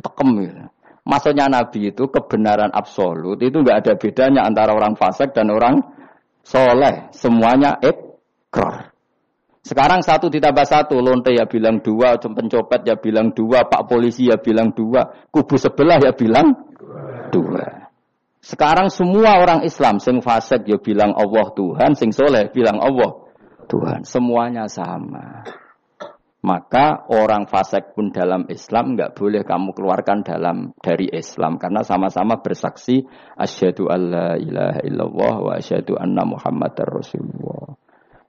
[0.00, 0.64] Tekem gitu.
[1.06, 5.78] Maksudnya Nabi itu kebenaran absolut itu enggak ada bedanya antara orang fasik dan orang
[6.42, 7.12] soleh.
[7.14, 8.95] Semuanya ekor.
[9.66, 14.38] Sekarang satu ditambah satu, lonte ya bilang dua, pencopet ya bilang dua, pak polisi ya
[14.38, 16.54] bilang dua, kubu sebelah ya bilang
[17.34, 17.90] dua.
[18.38, 23.26] Sekarang semua orang Islam sing fasik ya bilang Allah Tuhan, sing soleh bilang Allah
[23.66, 24.06] Tuhan.
[24.06, 25.42] Semuanya sama.
[26.46, 32.38] Maka orang fasik pun dalam Islam nggak boleh kamu keluarkan dalam dari Islam karena sama-sama
[32.38, 33.02] bersaksi
[33.34, 37.65] asyhadu alla ilaha illallah wa asyhadu anna muhammadar rasulullah.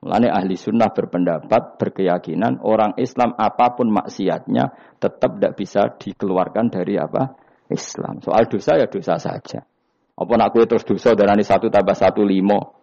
[0.07, 6.95] Mulane ahli sunnah berpendapat, berkeyakinan orang Islam apa pun maksiatnya tetap tidak bisa dikeluarkan dari
[6.95, 7.35] apa?
[7.67, 8.23] Islam.
[8.23, 9.67] Soal dosa ya dosa saja.
[10.15, 12.79] Apa nak kue terus dosa darani satu tambah satu limo.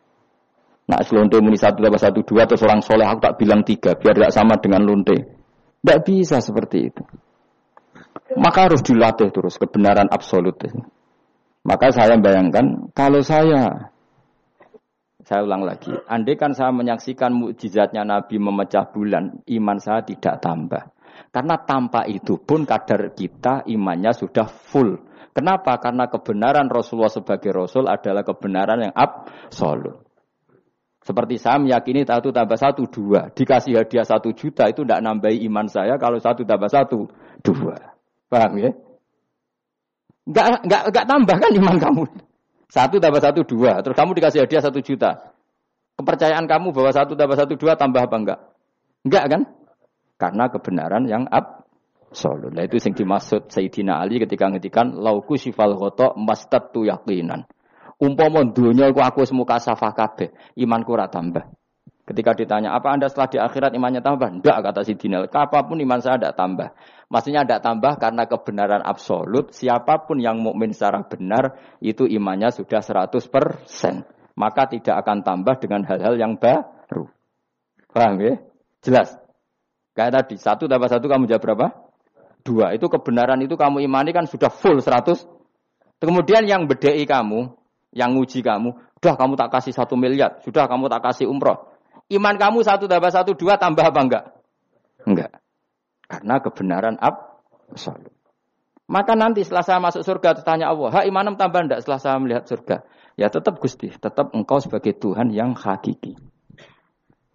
[0.85, 4.21] Nak selonte muni satu tambah satu dua terus orang soleh aku tak bilang tiga biar
[4.21, 5.17] tidak sama dengan lonte.
[5.81, 7.01] Tidak bisa seperti itu.
[8.37, 10.61] Maka harus dilatih terus kebenaran absolut.
[11.65, 13.94] Maka saya bayangkan kalau saya
[15.25, 20.93] saya ulang lagi, andai kan saya menyaksikan mukjizatnya Nabi memecah bulan, iman saya tidak tambah.
[21.33, 25.01] Karena tanpa itu pun kadar kita imannya sudah full.
[25.35, 25.83] Kenapa?
[25.83, 30.05] Karena kebenaran Rasulullah sebagai Rasul adalah kebenaran yang absolut.
[31.05, 33.29] Seperti saya meyakini satu tambah satu dua.
[33.35, 37.11] Dikasih hadiah satu juta itu tidak nambahi iman saya kalau satu tambah satu
[37.43, 37.77] dua.
[38.31, 38.71] Paham ya?
[40.25, 42.05] Enggak, enggak, enggak tambah kan iman kamu.
[42.75, 43.79] Satu tambah satu dua.
[43.87, 45.31] Terus kamu dikasih hadiah satu juta.
[45.95, 48.41] Kepercayaan kamu bahwa satu tambah satu dua tambah apa enggak?
[49.07, 49.43] Enggak kan?
[50.19, 51.63] Karena kebenaran yang ab.
[52.15, 56.15] Nah itu yang dimaksud Sayyidina Ali ketika ngetikan lauku sifal khotok
[56.71, 57.47] tu yakinan.
[57.99, 61.47] Umpama dunia aku aku semua kasafah kabeh, imanku ora tambah.
[62.05, 64.29] Ketika ditanya, apa anda setelah di akhirat imannya tambah?
[64.29, 65.29] Tidak, kata Sayyidina Ali.
[65.33, 66.69] Apa pun iman saya tidak tambah.
[67.09, 69.57] Maksudnya tidak tambah karena kebenaran absolut.
[69.57, 74.37] Siapa pun yang mukmin secara benar, itu imannya sudah 100%.
[74.37, 77.09] Maka tidak akan tambah dengan hal-hal yang baru.
[77.89, 78.37] Paham ya?
[78.85, 79.17] Jelas?
[79.97, 81.67] Kayak tadi, satu tambah satu kamu jawab berapa?
[82.45, 82.77] dua.
[82.77, 85.25] Itu kebenaran itu kamu imani kan sudah full 100.
[85.99, 87.57] Kemudian yang bedai kamu,
[87.97, 91.74] yang nguji kamu, Sudah kamu tak kasih satu miliar, sudah kamu tak kasih umroh.
[92.13, 94.25] Iman kamu satu tambah satu dua tambah apa enggak?
[95.09, 95.33] Enggak.
[96.05, 98.13] Karena kebenaran absolut.
[98.85, 102.45] Maka nanti setelah saya masuk surga, tanya Allah, ha imanem tambah enggak setelah saya melihat
[102.45, 102.85] surga?
[103.17, 106.13] Ya tetap Gusti, tetap engkau sebagai Tuhan yang hakiki.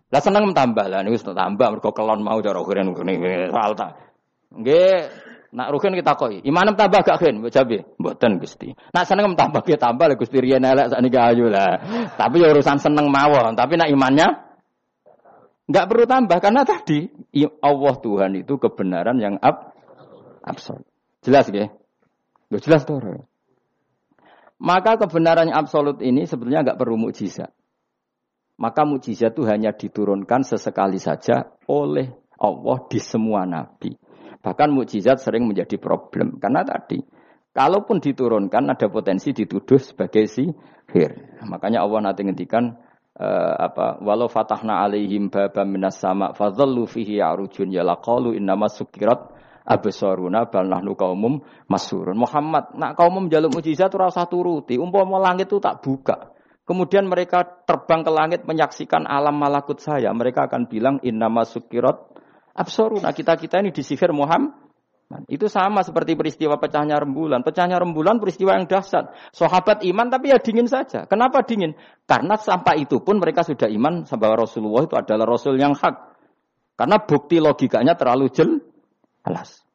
[0.10, 3.98] Lah seneng tambah lah, ini tambah, mereka kelon mau cara ukuran ukuran soal tak.
[4.50, 5.06] Nggih,
[5.54, 6.42] nak rugen kita koi.
[6.42, 7.86] Imanem tambah gak mbok jabe.
[7.98, 8.74] Mboten Gusti.
[8.74, 11.78] Nak seneng tambah kita tambah lah Gusti riyen elek sakniki ayu lah.
[12.18, 14.49] Tapi ya urusan seneng mawon, tapi nak imannya
[15.70, 17.06] Enggak perlu tambah karena tadi
[17.62, 19.78] Allah Tuhan itu kebenaran yang ab,
[20.42, 20.90] absolut.
[21.22, 21.70] Jelas ya?
[22.50, 22.98] jelas tuh.
[24.58, 27.54] Maka kebenaran yang absolut ini sebetulnya enggak perlu mukjizat.
[28.58, 33.94] Maka mukjizat itu hanya diturunkan sesekali saja oleh Allah di semua nabi.
[34.42, 36.98] Bahkan mukjizat sering menjadi problem karena tadi
[37.54, 41.40] kalaupun diturunkan ada potensi dituduh sebagai sihir.
[41.46, 42.89] Makanya Allah nanti ngendikan
[43.20, 44.00] uh, apa?
[44.00, 49.36] Walau fatahna alaihim baba minas sama fadhallu fihi arujun ya laqalu innama sukirat
[49.68, 52.18] absaruna bal nahnu qaumum masurun.
[52.18, 54.80] Muhammad nak kaum jaluk mujizat ora usah turuti.
[54.80, 56.34] Umpama langit itu tak buka.
[56.66, 60.14] Kemudian mereka terbang ke langit menyaksikan alam malakut saya.
[60.14, 61.98] Mereka akan bilang innama sukirat
[62.54, 63.10] absaruna.
[63.10, 64.69] Kita-kita ini disihir Muhammad
[65.26, 67.42] itu sama seperti peristiwa pecahnya rembulan.
[67.42, 69.10] Pecahnya rembulan peristiwa yang dahsyat.
[69.34, 71.10] Sahabat iman tapi ya dingin saja.
[71.10, 71.74] Kenapa dingin?
[72.06, 76.14] Karena sampai itu pun mereka sudah iman bahwa Rasulullah itu adalah Rasul yang hak.
[76.78, 79.66] Karena bukti logikanya terlalu jelas.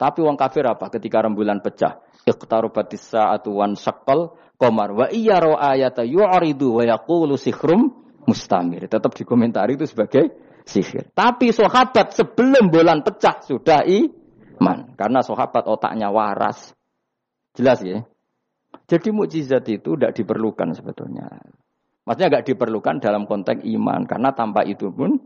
[0.00, 2.00] Tapi wong kafir apa ketika rembulan pecah?
[2.24, 7.92] Iqtarubatis sa'atu wan syaqqal qamar wa iya ayata yu'ridu wa yaqulu sikhrum
[8.24, 8.88] mustamir.
[8.88, 10.32] Tetap dikomentari itu sebagai
[10.64, 11.12] sihir.
[11.12, 14.23] Tapi sahabat sebelum bulan pecah sudah i
[14.58, 14.94] iman.
[14.94, 16.74] Karena sahabat otaknya waras.
[17.54, 18.02] Jelas ya?
[18.90, 21.30] Jadi mukjizat itu tidak diperlukan sebetulnya.
[22.04, 24.04] Maksudnya nggak diperlukan dalam konteks iman.
[24.04, 25.16] Karena tanpa itu pun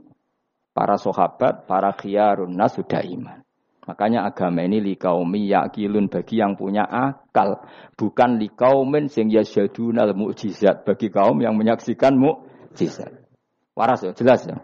[0.70, 3.42] para sahabat, para khiyarun nas sudah iman.
[3.88, 7.64] Makanya agama ini likaumi yakilun bagi yang punya akal.
[7.96, 10.84] Bukan likaumin sing yasyadunal mukjizat.
[10.84, 13.24] Bagi kaum yang menyaksikan mukjizat.
[13.72, 14.60] Waras ya, jelas ya.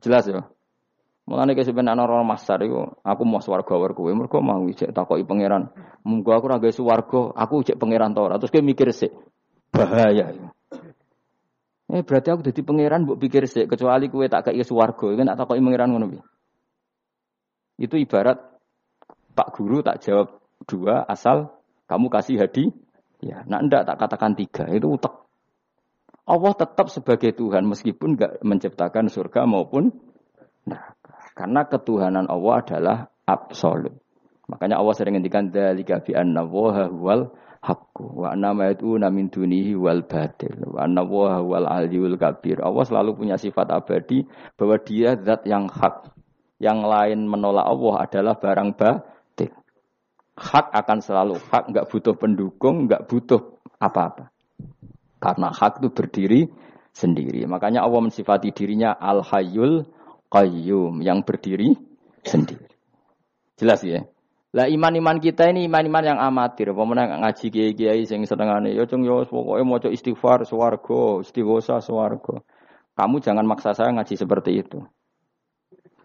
[0.00, 0.40] Jelas ya.
[1.24, 5.72] Mulane sebenarnya ana masar iku, aku mau swarga war kowe, mergo mau ijek takoki pangeran.
[6.04, 8.36] Munggo aku ora gawe swarga, aku ijek pangeran ta ora.
[8.36, 9.08] Terus kowe mikir sik.
[9.72, 10.36] Bahaya.
[11.88, 15.38] Eh berarti aku dadi pangeran mbok pikir sik, kecuali kowe tak kei swarga, kan tak
[15.40, 16.06] takoki pangeran ngono
[17.80, 18.38] Itu ibarat
[19.34, 20.28] Pak Guru tak jawab
[20.68, 21.56] dua asal
[21.88, 22.68] kamu kasih hadi.
[23.24, 25.24] Ya, nah ndak tak katakan tiga, itu utek.
[26.24, 29.92] Allah tetap sebagai Tuhan meskipun enggak menciptakan surga maupun
[30.64, 31.13] neraka.
[31.34, 33.94] Karena ketuhanan Allah adalah absolut.
[34.46, 39.32] Makanya Allah sering ngendikan dzalika bi anna wa huwal haqqu wa anna ma yad'una min
[39.32, 42.60] dunihi wal batil wa anna wa huwal aliyul kabir.
[42.60, 46.14] Allah selalu punya sifat abadi bahwa dia zat yang hak.
[46.62, 49.52] Yang lain menolak Allah adalah barang batil.
[50.38, 54.30] Hak akan selalu hak, enggak butuh pendukung, enggak butuh apa-apa.
[55.18, 56.40] Karena hak itu berdiri
[56.94, 57.42] sendiri.
[57.48, 59.88] Makanya Allah mensifati dirinya al-hayyul
[60.34, 61.78] qayyum yang berdiri
[62.26, 62.66] sendiri.
[63.54, 64.02] Jelas ya.
[64.54, 66.74] Lah iman-iman kita ini iman-iman yang amatir.
[66.74, 72.42] Pemenang ngaji kiai-kiai sing senengane ya cung yo pokoke maca istighfar swarga, istighosa swarga.
[72.94, 74.78] Kamu jangan maksa saya ngaji seperti itu.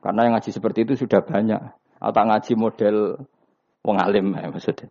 [0.01, 1.61] Karena yang ngaji seperti itu sudah banyak.
[2.01, 2.97] Atau ngaji model
[3.85, 4.89] wong alim ya, maksudnya.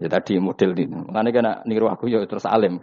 [0.00, 0.96] Ya tadi model itu.
[0.96, 2.80] Makanya kena niru aku ya terus alim.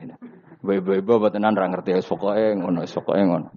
[0.61, 3.49] Bebo-bebo botenan ra ngerti pokoke ngono, pokoke ngono.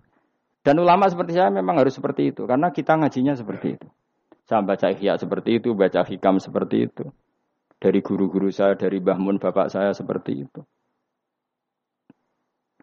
[0.63, 3.89] Dan ulama seperti saya memang harus seperti itu karena kita ngajinya seperti itu.
[4.49, 7.05] Saya baca ihya seperti itu, baca hikam seperti itu.
[7.79, 10.61] Dari guru-guru saya, dari bahmun bapak saya seperti itu.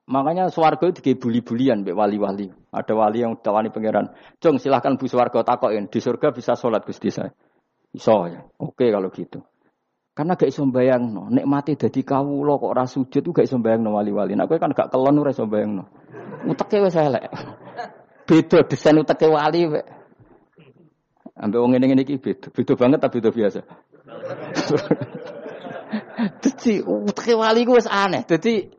[0.06, 2.54] Makanya swargo itu buli-bulian wali-wali.
[2.70, 4.14] Ada wali yang tawani pangeran.
[4.38, 5.90] Cung silahkan bu swargo takokin.
[5.90, 7.34] Di surga bisa sholat gusti saya.
[7.90, 8.46] Iso ya.
[8.62, 9.42] Oke kalau gitu.
[10.16, 11.28] Karena gak iso bayang no.
[11.28, 14.40] Nikmati dadi kawula kok ora sujud gak iso bayang no wali-wali.
[14.40, 15.92] Nah kowe kan gak kelon ora iso bayang no.
[16.48, 17.28] Uteke wis elek.
[18.24, 19.84] Beda desain uteke wali wek.
[21.36, 22.48] Ambek wong ngene-ngene iki beda.
[22.48, 23.60] Beda banget tapi beda biasa.
[26.48, 28.24] Jadi uteke wali ku wis aneh.
[28.24, 28.72] Jadi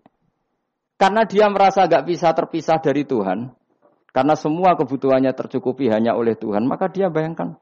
[0.96, 3.52] karena dia merasa gak bisa terpisah dari Tuhan,
[4.16, 7.60] karena semua kebutuhannya tercukupi hanya oleh Tuhan, maka dia bayangkan,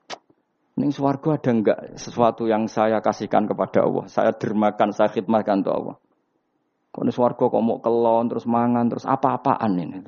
[0.75, 4.11] Ning swarga ada enggak sesuatu yang saya kasihkan kepada Allah?
[4.11, 5.97] Saya dermakan, saya khidmatkan untuk Allah.
[6.91, 9.99] Kau swarga kok mau kelon terus mangan terus apa-apaan ini?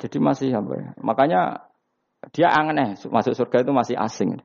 [0.00, 0.88] Jadi masih apa ya?
[1.00, 1.40] Makanya
[2.32, 4.40] dia aneh masuk surga itu masih asing.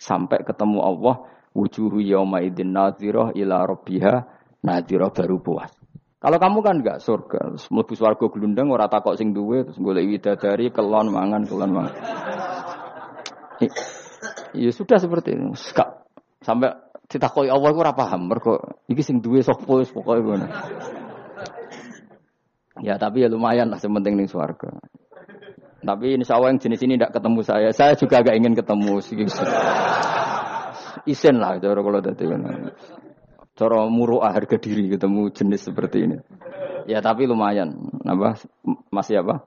[0.00, 1.24] Sampai ketemu Allah
[1.56, 4.14] wujuhu yauma idzin nadhirah ila rabbiha
[4.64, 5.72] nadhirah baru puas.
[6.18, 10.68] Kalau kamu kan enggak surga, mlebu swarga glundang ora takok sing duwe terus golek widadari
[10.68, 11.96] kelon mangan kelon mangan.
[14.56, 15.52] Ya sudah seperti itu.
[16.40, 16.70] Sampai
[17.08, 20.46] ditakoki Allah ora paham mergo iki sing duwe sapa wis pokoke ngono.
[22.78, 24.70] Ya tapi ya lumayan lah sementing ning swarga.
[25.78, 27.70] Tapi insya Allah yang jenis ini tidak ketemu saya.
[27.74, 28.98] Saya juga agak ingin ketemu.
[31.06, 32.24] Isen lah cara kalau tadi.
[33.58, 36.16] Cara muruah harga diri ketemu jenis seperti ini.
[36.86, 37.74] Ya tapi lumayan.
[38.06, 38.38] Apa
[38.94, 39.46] masih apa?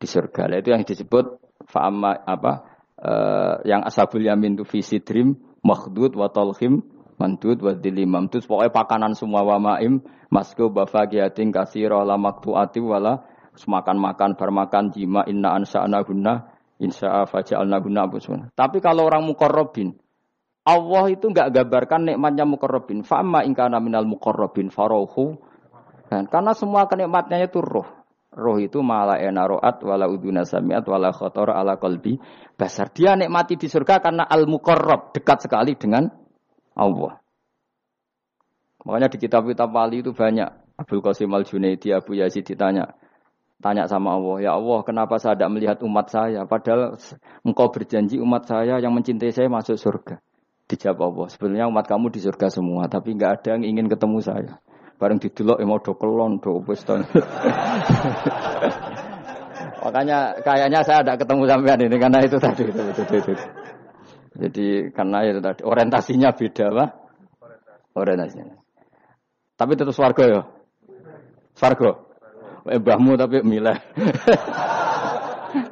[0.00, 0.48] Di surga.
[0.60, 2.71] Itu yang disebut fa'ama apa?
[3.02, 5.34] Uh, yang ashabul yamin itu visi dream
[5.66, 6.86] makhdud wa talhim
[7.18, 8.30] mandud wa dilimam.
[8.30, 9.98] Itu pokoknya pakanan semua wa ma'im
[10.30, 13.26] masku bafagiyatin kasira la maktuati wala
[13.58, 16.46] semakan-makan bermakan jima inna ansa'na guna
[16.82, 18.10] insya faja'alna guna
[18.58, 19.94] Tapi kalau orang mukorrobin,
[20.66, 23.06] Allah itu enggak gambarkan nikmatnya mukorrobin.
[23.06, 25.38] Fa'amma ingkana minal mukorrobin farohu.
[26.10, 26.26] Kan?
[26.26, 28.01] Karena semua kenikmatnya itu roh.
[28.32, 32.16] Roh itu malah enaroat wala uduna samiat wala khotor ala kolbi
[32.56, 32.88] basar.
[32.88, 36.08] Dia nikmati di surga karena al mukorrob dekat sekali dengan
[36.72, 37.20] Allah.
[38.88, 40.48] Makanya di kitab-kitab wali itu banyak.
[40.80, 42.96] Abdul Qasim al Junaidi, Abu Yazid ditanya,
[43.62, 46.42] Tanya sama Allah, ya Allah kenapa saya tidak melihat umat saya?
[46.50, 46.98] Padahal
[47.46, 50.18] engkau berjanji umat saya yang mencintai saya masuk surga.
[50.66, 54.58] Dijawab Allah, sebenarnya umat kamu di surga semua, tapi nggak ada yang ingin ketemu saya.
[55.02, 56.62] Bareng didelok mau do kelon, do
[59.82, 62.70] Makanya kayaknya saya tidak ketemu sampean ini karena itu tadi.
[62.70, 63.46] Itu, itu, itu, itu.
[64.38, 66.90] Jadi karena itu tadi orientasinya beda, Pak.
[67.98, 68.54] Orientasinya.
[69.58, 70.46] Tapi tetap swarga ya.
[71.58, 71.98] Swarga.
[72.70, 73.74] Eh mbahmu tapi milih.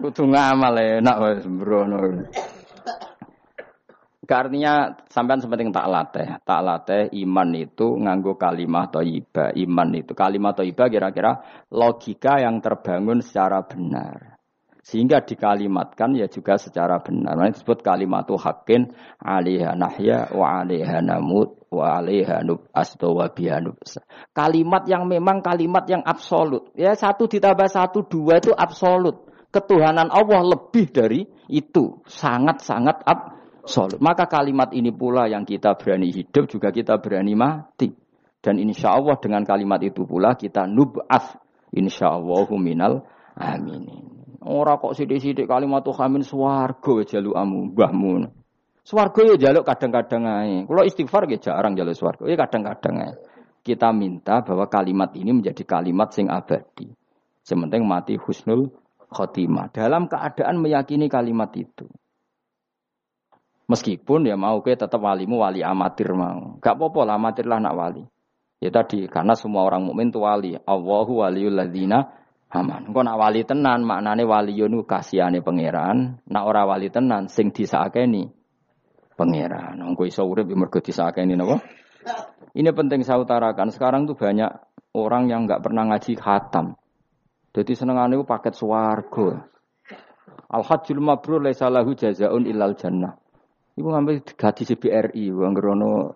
[0.02, 2.26] Kudu ngamal enak wis sembrono.
[4.30, 9.58] Artinya sampean sepenting tak latih, tak latih iman itu nganggo kalimat thayyibah.
[9.58, 11.42] Iman itu kalimat thayyibah kira-kira
[11.74, 14.40] logika yang terbangun secara benar.
[14.80, 17.36] Sehingga dikalimatkan ya juga secara benar.
[17.36, 18.90] Nah, disebut kalimat hakin
[19.22, 23.76] alaiha nahya wa alaiha namut wa alaiha nub wa bihanub.
[24.34, 26.74] Kalimat yang memang kalimat yang absolut.
[26.74, 29.30] Ya satu ditambah satu dua itu absolut.
[29.50, 32.02] Ketuhanan Allah lebih dari itu.
[32.06, 33.39] Sangat-sangat absolut.
[34.00, 37.92] Maka kalimat ini pula yang kita berani hidup juga kita berani mati.
[38.40, 41.36] Dan insya Allah dengan kalimat itu pula kita nub'af.
[41.76, 43.04] Insya Allah minal
[43.36, 44.20] aminin.
[44.40, 48.32] Ora kok sithik-sithik kalimat hamin swarga jalukamu mbahmu.
[48.80, 50.64] Swarga ya jaluk kadang-kadang ae.
[50.64, 53.14] Kalau istighfar ya jarang jaluk swarga, ya kadang-kadang ae.
[53.60, 56.88] Kita minta bahwa kalimat ini menjadi kalimat sing abadi.
[57.44, 58.72] Sementing mati husnul
[59.12, 59.68] khotimah.
[59.76, 61.84] Dalam keadaan meyakini kalimat itu.
[63.70, 66.58] Meskipun ya mau ke tetap walimu wali amatir mau.
[66.58, 68.02] Gak apa-apa lah amatir lah nak wali.
[68.58, 70.58] Ya tadi karena semua orang mukmin itu wali.
[70.58, 72.02] Allahu waliul ladzina
[72.50, 72.90] aman.
[72.90, 78.26] Engko nak wali tenan maknane wali yo kasihane pangeran, nak ora wali tenan sing disakeni
[79.14, 79.78] pangeran.
[79.86, 81.62] Engko iso urip mergo disakeni napa?
[82.50, 83.70] Ini penting saya utarakan.
[83.70, 84.50] Sekarang tuh banyak
[84.98, 86.74] orang yang nggak pernah ngaji khatam.
[87.54, 89.46] Jadi senengane itu paket swarga.
[90.50, 93.14] Al hajjul mabrur laisa lahu jazaun ilal jannah.
[93.78, 96.14] Ibu ngambil gaji si BRI, anggerono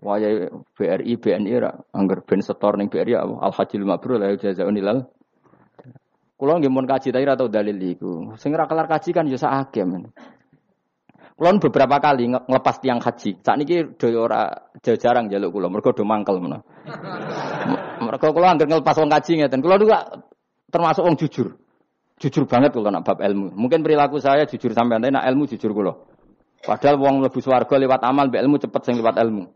[0.00, 5.10] waya BRI, BNI ra, angger ben setor ning BRI al hajjul mabrur lahu jazaun ilal
[6.40, 8.32] Kulo nggih mun kaji tapi atau dalil iku.
[8.40, 10.08] Sing ora kelar kaji kan ya sakake men.
[11.36, 13.44] Kulo beberapa kali ngelepas tiang haji.
[13.44, 14.48] Sakniki do ora
[14.80, 16.64] jarang jaluk kulo, mergo do mangkel menawa.
[18.00, 19.60] mergo kulo anggere ngelepas wong kaji ngeten.
[19.60, 20.08] Kulo juga
[20.72, 21.60] termasuk wong jujur.
[22.16, 23.52] Jujur banget kulo nak bab ilmu.
[23.52, 26.09] Mungkin perilaku saya jujur sampai nanti nak ilmu jujur kulo.
[26.60, 29.48] Padahal wong mlebu swarga lewat amal, mbek ilmu cepet sing lewat ilmu.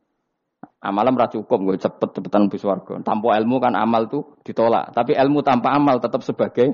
[0.84, 3.00] Amalan ra cukup gue cepet cepetan bus warga.
[3.00, 4.92] Tanpa ilmu kan amal tuh ditolak.
[4.92, 6.72] Tapi ilmu tanpa amal tetap sebagai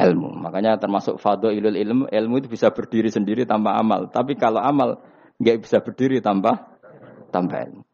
[0.00, 0.40] ilmu.
[0.40, 4.08] Makanya termasuk fado ilul ilmu, ilmu itu bisa berdiri sendiri tanpa amal.
[4.08, 5.00] Tapi kalau amal
[5.36, 6.76] nggak bisa berdiri tanpa
[7.28, 7.84] tanpa ilmu.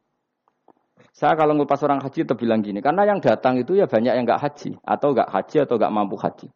[1.17, 4.29] Saya kalau ngupas orang haji itu bilang gini, karena yang datang itu ya banyak yang
[4.29, 6.53] nggak haji atau nggak haji atau nggak mampu haji.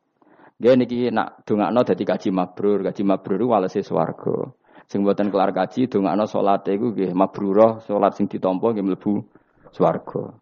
[0.61, 4.53] Dia niki nak no jadi kaji mabrur, kaji mabrur walase swarga.
[4.91, 9.23] Sing buatan kelar kaji dongakno salate iku nggih mabrurah, salat sing ditampa nggih mlebu
[9.71, 10.35] swarga.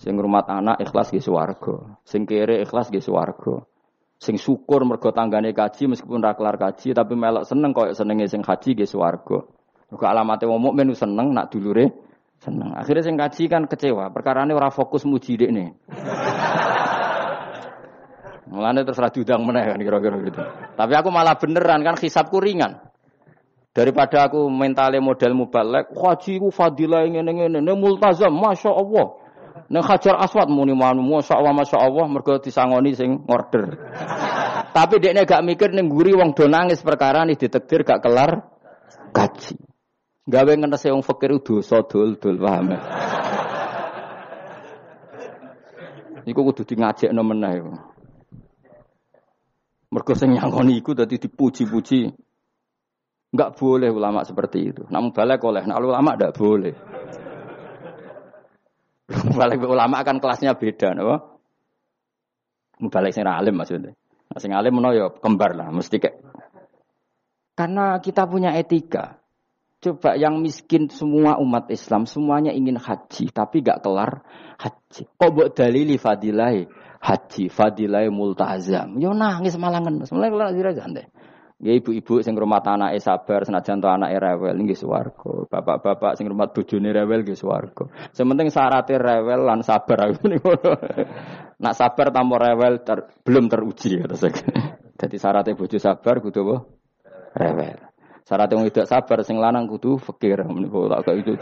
[0.00, 2.00] Sing ngrumat anak ikhlas nggih swarga.
[2.08, 3.60] Sing kere ikhlas nggih swarga.
[4.16, 8.40] Sing syukur mergo tanggane kaji meskipun ra kelar kaji tapi melok seneng koyo senenge sing
[8.40, 9.44] haji nggih swarga.
[9.92, 11.92] Mergo alamate wong mukmin seneng nak dulure
[12.40, 12.72] seneng.
[12.72, 15.76] Akhirnya sing kaji kan kecewa, perkara ini ora fokus muji nih.
[18.48, 20.40] Mulane terus ra diundang meneh kan kira-kira gitu.
[20.72, 22.89] Tapi aku malah beneran kan hisabku ringan.
[23.70, 29.06] Daripada aku mentale model mubalek, haji ku fadilah ngene ngene, ne multazam, masya Allah.
[29.70, 33.78] Nek Hajar Aswad muni manu masyaallah masyaallah mergo disangoni sing order.
[34.76, 38.50] Tapi dekne gak mikir ning guri wong do nangis perkara nih ditekdir gak kelar
[39.14, 39.54] kaji.
[40.26, 42.74] Gawe ngenese wong fakir dosa dul-dul paham.
[42.74, 42.78] Ya?
[46.30, 47.54] Iku kudu di ngajekno meneh.
[49.90, 52.29] Mergo sing nyangoni iku dadi dipuji-puji.
[53.30, 54.82] Enggak boleh ulama seperti itu.
[54.90, 56.74] Namun balik oleh, nah ulama enggak boleh.
[59.10, 61.38] Balik ulama kan kelasnya beda, napa?
[62.78, 63.94] Balik sing alim maksudnya.
[64.30, 66.22] Nah, sing alim menawa ya kembar lah, mesti kayak
[67.60, 69.20] karena kita punya etika.
[69.80, 74.24] Coba yang miskin semua umat Islam semuanya ingin haji tapi gak kelar
[74.60, 75.08] haji.
[75.16, 76.68] Kok buat dalili fadilai
[77.00, 78.96] haji fadilai multazam.
[78.96, 80.12] Yo nangis malah ngenes.
[80.12, 81.06] Mulai kelar deh.
[81.60, 85.44] Ya ibu-ibu sing rumah tanah sabar senajan to anake rewel nggih swarga.
[85.44, 87.84] Bapak-bapak sing rumah bojone rewel nggih swarga.
[88.16, 90.24] Sementing syaratnya rewel lan sabar aku
[91.60, 94.32] Nak sabar tanpa rewel ter, belum teruji kata saya.
[95.04, 96.56] Jadi syaratnya bojo sabar kudu apa?
[97.36, 97.78] Rewel.
[98.24, 100.40] Syaratnya wong sabar sing lanang kudu fakir.
[100.48, 101.36] Menika tak itu.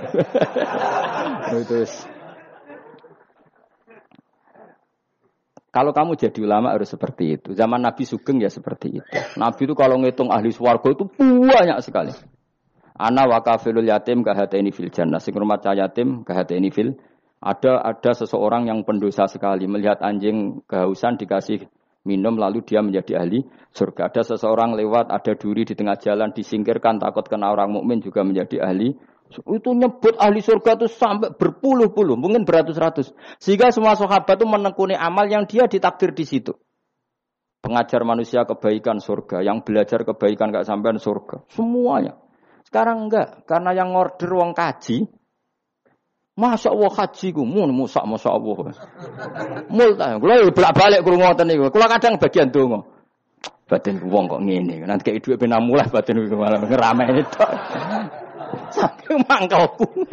[1.63, 1.79] Itu
[5.79, 7.55] Kalau kamu jadi ulama harus seperti itu.
[7.55, 9.07] Zaman Nabi Sugeng ya seperti itu.
[9.39, 12.11] Nabi itu kalau ngitung ahli swargo itu banyak sekali.
[12.99, 15.23] Ana wa kafilul yatim ini fil jannah.
[15.23, 16.99] Sing rumah yatim ini fil.
[17.39, 21.71] Ada ada seseorang yang pendosa sekali melihat anjing kehausan dikasih
[22.03, 24.11] minum lalu dia menjadi ahli surga.
[24.11, 28.67] Ada seseorang lewat ada duri di tengah jalan disingkirkan takut kena orang mukmin juga menjadi
[28.67, 28.99] ahli
[29.29, 33.13] itu nyebut ahli surga itu sampai berpuluh-puluh, mungkin beratus-ratus.
[33.39, 36.57] Sehingga semua sahabat itu menekuni amal yang dia ditakdir di situ.
[37.61, 41.45] Pengajar manusia kebaikan surga, yang belajar kebaikan gak sampai surga.
[41.53, 42.17] Semuanya.
[42.65, 45.09] Sekarang enggak, karena yang order wong kaji,
[46.39, 48.71] Masa Allah haji ku mun musak masa Allah.
[49.75, 51.67] Multa, kula bolak-balik krungu ngoten niku.
[51.75, 52.87] Kula kadang bagian donga.
[53.67, 54.87] Batin wong kok ngene.
[54.87, 57.43] Nanti kayak dhuwit ben mulai batin iku malah ngerame itu.
[58.75, 60.07] Saking mangkalku.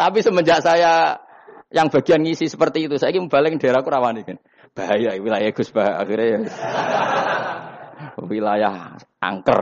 [0.00, 1.20] Tapi semenjak saya
[1.70, 4.38] yang bagian ngisi seperti itu, saya ingin balik daerahku rawan kan.
[4.70, 6.38] Bahaya wilayah Gus bah akhirnya ya.
[8.22, 9.60] wilayah angker.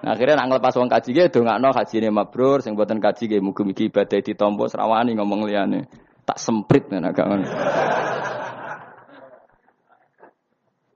[0.00, 3.92] Nah, akhirnya nak ngelepas wong kaji ge dongakno kajine mabrur sing buatan kaji ge mugi-mugi
[3.92, 5.86] ibadah ditampa serawani ngomong liyane.
[6.24, 7.46] Tak semprit nek gak ngono.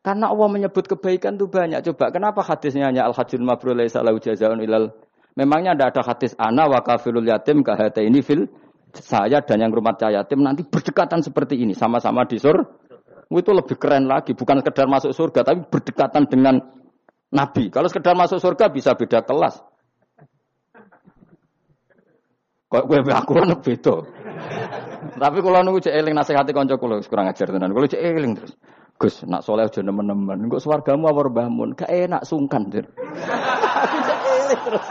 [0.04, 1.80] Karena Allah menyebut kebaikan itu banyak.
[1.80, 4.92] Coba kenapa hadisnya hanya al-hajjul mabrur laisa lahu jazaa'un ilal?
[5.32, 8.46] Memangnya tidak ada hadis ana wa kafilul yatim kahata ini fil
[8.92, 10.44] saya dan yang rumah yatim.
[10.44, 12.60] Nanti berdekatan seperti ini sama-sama di sur
[13.32, 14.36] itu lebih keren lagi.
[14.36, 16.60] Bukan sekedar masuk surga tapi berdekatan dengan
[17.32, 17.72] nabi.
[17.72, 19.64] Kalau sekedar masuk surga bisa beda kelas.
[22.68, 23.32] Kok gue aku
[23.64, 23.96] beda
[25.14, 27.70] tapi kalau nunggu cek eling nasihati konco kulo kurang ajar tenan.
[27.70, 28.52] Kalau cek eling terus
[28.94, 30.46] Gus, nak soleh aja nemen-nemen.
[30.46, 31.74] Engko swargamu apa mbahmun?
[31.74, 32.86] Gak enak sungkan, Dir.
[34.64, 34.86] terus.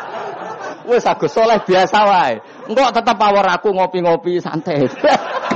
[0.84, 2.36] Wes aku soleh biasa wae.
[2.68, 4.84] Engko tetep power aku ngopi-ngopi santai.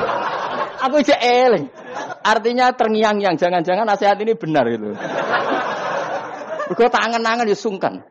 [0.87, 1.67] aku cek eling.
[2.23, 4.95] Artinya terngiang-ngiang, jangan-jangan nasihat ini benar itu.
[6.67, 8.03] Mergo tangan-tangan ya sungkan.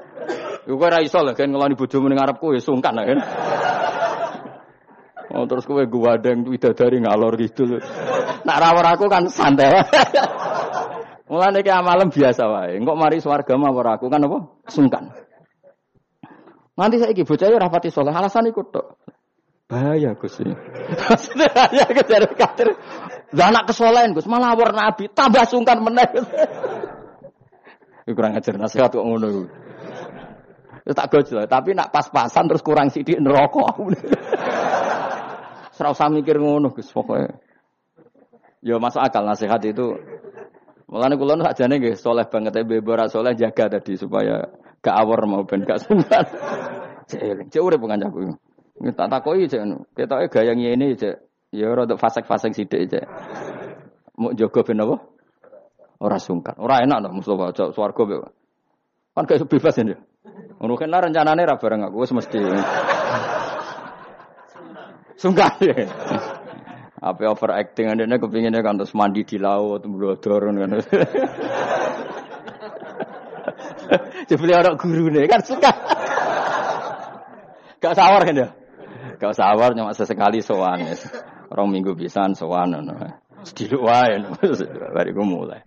[0.66, 3.18] Kok ora iso kan ngeloni bojomu ning ngarepku ya sungkan kan.
[5.34, 7.82] Oh terus kowe guwadeng widadari ngalor gitu.
[8.46, 9.74] Nak rawar aku kan santai.
[11.30, 12.78] Mulane ki amalem biasa wae.
[12.78, 14.38] Engko mari swarga mawar aku kan apa?
[14.70, 15.10] Sungkan.
[16.78, 18.14] Nanti saya bocah ya rapati soleh.
[18.14, 18.86] Alasan ikut tok.
[19.66, 20.54] Bahaya Gus ini.
[21.34, 22.68] Bahaya kejar kader.
[23.34, 26.06] Lah anak kesolehan Gus malah war nabi tambah sungkan meneh.
[28.06, 29.50] kurang ajar nasihat kok ngono.
[30.86, 33.74] Tak gojol, tapi nak pas-pasan terus kurang sidik neraka.
[35.76, 37.36] Serau usah mikir ngono Gus pokoknya.
[38.64, 39.92] Ya masuk akal nasihat itu.
[40.88, 44.48] Mulane kula sakjane nggih soleh banget e ora soleh jaga tadi supaya
[44.80, 46.26] gak awor mau ben gak sumbat.
[47.12, 48.34] Cek cek urip kancaku.
[48.96, 49.62] Tak takoki cek
[49.94, 51.14] ketoke gaya ngene cek.
[51.54, 53.04] Ya rada fasek-fasek sithik cek.
[54.16, 54.96] Mau jaga ben apa?
[56.00, 56.56] Ora sungkan.
[56.56, 58.32] Ora enak to Mustafa cek swarga
[59.12, 59.96] Kan gak bebas ya.
[60.56, 62.40] Ngono kan rencanane ra bareng aku wis mesti.
[65.16, 65.88] Sungkan ya.
[66.96, 70.80] Apa overacting ane kepinginnya kan terus mandi di laut, blodor kan.
[74.26, 75.72] Jadi orang guru nih kan suka.
[77.78, 78.48] Gak sawar kan ya?
[79.16, 80.96] Gak sawar cuma sesekali sowan ya.
[81.52, 82.74] Orang minggu pisan sowan
[83.46, 84.18] Sediluk wae
[84.90, 85.62] bariku mulai.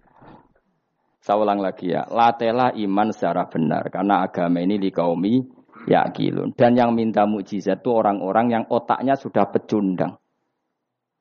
[1.23, 4.91] Saya ulang lagi ya, latela iman secara benar karena agama ini di
[5.79, 6.49] kaumi yaqilun.
[6.55, 10.19] Dan yang minta mukjizat itu orang-orang yang otaknya sudah pecundang.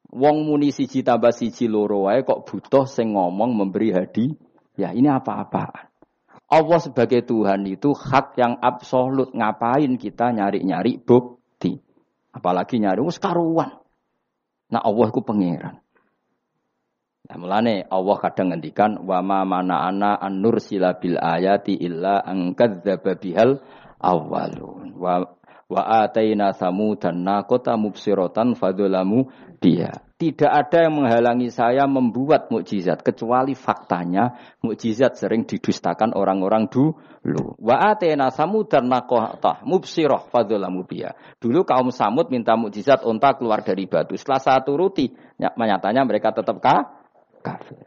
[0.09, 4.33] Wong muni siji tambah siji loro wae kok butuh sing ngomong memberi hadi.
[4.79, 5.91] Ya ini apa-apaan.
[6.49, 9.37] Allah sebagai Tuhan itu hak yang absolut.
[9.37, 11.77] Ngapain kita nyari-nyari bukti?
[12.33, 13.77] Apalagi nyari wis karuan.
[14.73, 15.77] Nah Allah ku pangeran.
[17.29, 22.57] Nah, mulane Allah kadang ngendikan wa ma mana ana an nursila bil ayati illa an
[22.57, 23.61] kadzdzaba bihal
[24.01, 24.95] awwalun.
[24.99, 25.27] Wa
[25.69, 29.29] wa ataina samudan naqata mubsiratan fadzalamu
[29.61, 30.01] dia.
[30.19, 34.35] Tidak ada yang menghalangi saya membuat mukjizat kecuali faktanya
[34.67, 37.55] mukjizat sering didustakan orang-orang dulu.
[37.61, 41.15] Wa atena samudan naqata mubsirah fadzalamu dia.
[41.39, 44.19] Dulu kaum Samud minta mukjizat unta keluar dari batu.
[44.19, 47.79] Setelah satu ruti, nyatanya mereka tetap kafir.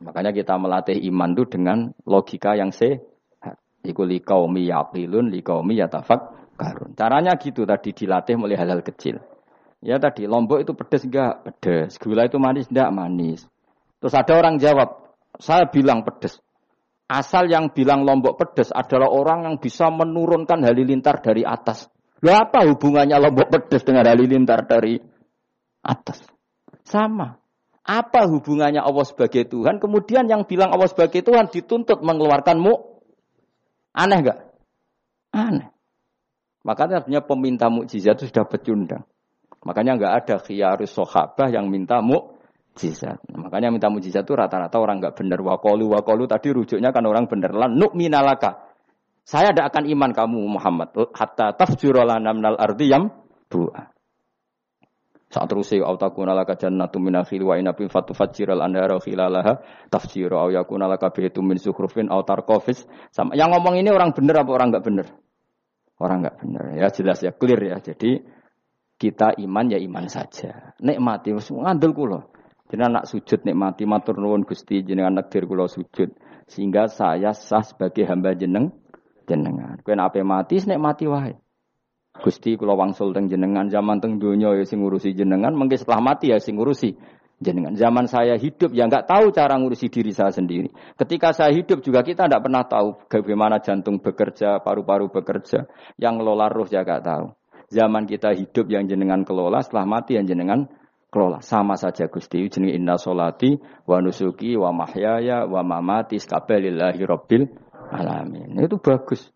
[0.00, 3.09] Makanya kita melatih iman itu dengan logika yang sehat.
[3.80, 6.92] Iku li qaumi yaqilun li qaumi yatafakkarun.
[6.92, 9.20] Caranya gitu tadi dilatih mulai hal-hal kecil.
[9.80, 11.40] Ya tadi lombok itu pedes enggak?
[11.48, 11.96] Pedes.
[11.96, 12.92] Gula itu manis enggak?
[12.92, 13.48] Manis.
[14.00, 16.40] Terus ada orang jawab, saya bilang pedes.
[17.10, 21.88] Asal yang bilang lombok pedes adalah orang yang bisa menurunkan halilintar dari atas.
[22.20, 25.00] Lalu apa hubungannya lombok pedes dengan halilintar dari
[25.80, 26.20] atas?
[26.84, 27.40] Sama.
[27.80, 29.80] Apa hubungannya Allah sebagai Tuhan?
[29.80, 32.89] Kemudian yang bilang Allah sebagai Tuhan dituntut mengeluarkanmu.
[33.94, 34.38] Aneh enggak?
[35.34, 35.68] Aneh.
[36.62, 39.02] Makanya artinya peminta mukjizat itu sudah pecundang.
[39.64, 43.20] Makanya enggak ada khiyarus sohabah yang minta mukjizat.
[43.32, 45.40] Makanya minta mukjizat itu rata-rata orang enggak benar.
[45.40, 47.50] Wakolu wakolu tadi rujuknya kan orang benar.
[47.52, 48.70] Lan minalaka.
[49.24, 50.88] Saya tidak akan iman kamu Muhammad.
[51.14, 53.08] Hatta tafjurolana minal ardiyam
[53.46, 53.99] buah.
[55.30, 60.50] Saat terus au takuna laka jannatu min akhil wa inabin fatufajjiral anhara khilalaha tafjira au
[60.50, 62.82] yakuna laka baytun min sukhrufin au tarqafis.
[63.14, 65.06] Sama yang ngomong ini orang benar apa orang enggak benar?
[66.02, 66.64] Orang enggak benar.
[66.74, 67.78] Ya jelas ya clear ya.
[67.78, 68.26] Jadi
[68.98, 70.74] kita iman ya iman saja.
[70.82, 72.26] Nikmati wis ngandel kula.
[72.66, 76.10] Jenengan nak sujud nikmati matur nuwun Gusti jenengan nekdir kula sujud
[76.50, 78.74] sehingga saya sah sebagai hamba jeneng
[79.30, 79.78] jenengan.
[79.86, 81.38] Kowe nek mati nikmati wae.
[82.18, 86.34] Gusti kula wangsul teng jenengan zaman teng donya ya sing ngurusi jenengan, mengke setelah mati
[86.34, 86.98] ya sing ngurusi
[87.40, 87.72] jenengan.
[87.78, 90.68] Zaman saya hidup ya nggak tahu cara ngurusi diri saya sendiri.
[90.98, 96.52] Ketika saya hidup juga kita tidak pernah tahu bagaimana jantung bekerja, paru-paru bekerja, yang ngelola
[96.52, 97.26] roh ya nggak tahu.
[97.70, 100.66] Zaman kita hidup yang jenengan kelola, setelah mati yang jenengan
[101.08, 101.38] kelola.
[101.42, 107.46] Sama saja Gusti jeneng inna solati wa nusuki wa mahyaya wa mamati rabbil
[107.90, 108.50] alamin.
[108.58, 109.30] Itu bagus.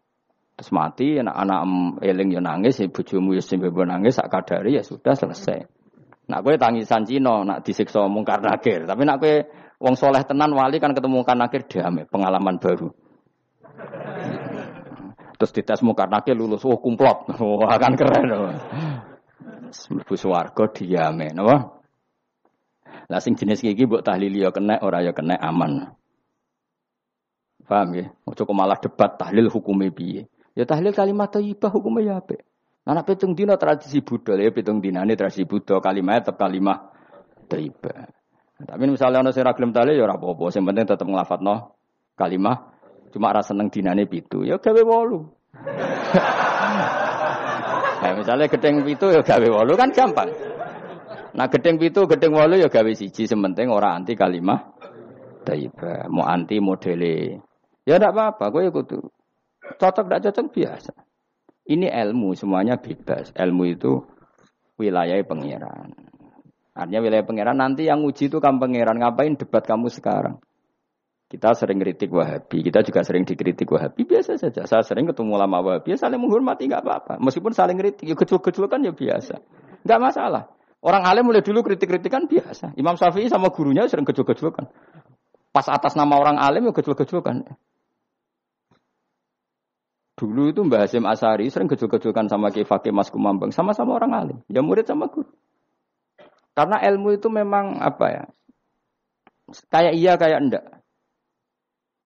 [0.54, 1.60] Terus mati, anak-anak
[1.98, 5.66] eling ya nangis, ya bojomu ya sing nangis, sak kadari ya sudah selesai.
[6.30, 8.86] Nak kowe tangisan Cina, nak disiksa mungkar nakir.
[8.86, 9.34] Tapi nak kowe
[9.82, 12.88] wong soleh tenan wali kan ketemu mungkar nakir damai, pengalaman baru.
[15.34, 18.24] Terus dites mungkar nakir lulus, oh kumplot, wah kan keren.
[18.30, 18.54] Oh.
[19.90, 21.82] Mlebu swarga diame, napa?
[23.10, 25.98] Lah sing jenis iki mbok tahlili ya kena, ora ya kena aman.
[27.66, 28.06] Paham ya?
[28.28, 30.30] Ojo malah debat tahlil hukumnya piye.
[30.54, 32.46] Ya tahlil kalimat thayyibah hukumnya ya apik.
[32.84, 36.94] Nah, pitung dina tradisi Buddha ya pitung ini tradisi Buddha kalimat tetap kalimat
[37.50, 38.06] thayyibah.
[38.54, 41.74] Tapi misalnya ono sing ra gelem tahlil ya ora apa-apa, sing penting tetep nglafadzno
[42.14, 42.70] kalimat
[43.10, 45.26] cuma rasa seneng dinane pitu ya gawe wolu.
[48.02, 50.30] nah, misalnya gedeng pitu ya gawe wolu kan gampang.
[51.34, 54.70] Nah gedeng pitu, gedeng wolu ya gawe siji, sementing ora anti kalimat
[55.42, 57.42] thayyibah, mau anti modele.
[57.82, 59.02] Ya ndak apa-apa, kowe kudu
[59.80, 60.92] Cocok tidak cocok biasa.
[61.64, 63.32] Ini ilmu semuanya bebas.
[63.32, 64.04] Ilmu itu
[64.76, 65.96] wilayah pangeran.
[66.74, 69.00] Artinya wilayah pangeran nanti yang uji itu kamu pangeran.
[69.00, 70.42] Ngapain debat kamu sekarang?
[71.24, 74.68] Kita sering kritik Wahabi, kita juga sering dikritik Wahabi, biasa saja.
[74.68, 77.14] Saya sering ketemu lama Wahabi, ya saling menghormati nggak apa-apa.
[77.18, 79.40] Meskipun saling kritik, ya kecil-kecil kan ya biasa,
[79.82, 80.52] nggak masalah.
[80.84, 82.76] Orang alim mulai dulu kritik-kritikan biasa.
[82.76, 84.68] Imam Syafi'i sama gurunya sering kecil-kecil kan.
[85.48, 87.56] Pas atas nama orang alim ya kecil-kecil kan.
[90.14, 94.38] Dulu itu Mbah Hasim Asari sering kecil-kecilkan sama Ki Fakih Mas Kumambang, sama-sama orang alim,
[94.46, 95.26] ya murid sama guru.
[96.54, 98.24] Karena ilmu itu memang apa ya?
[99.74, 100.64] Kayak iya kayak enggak.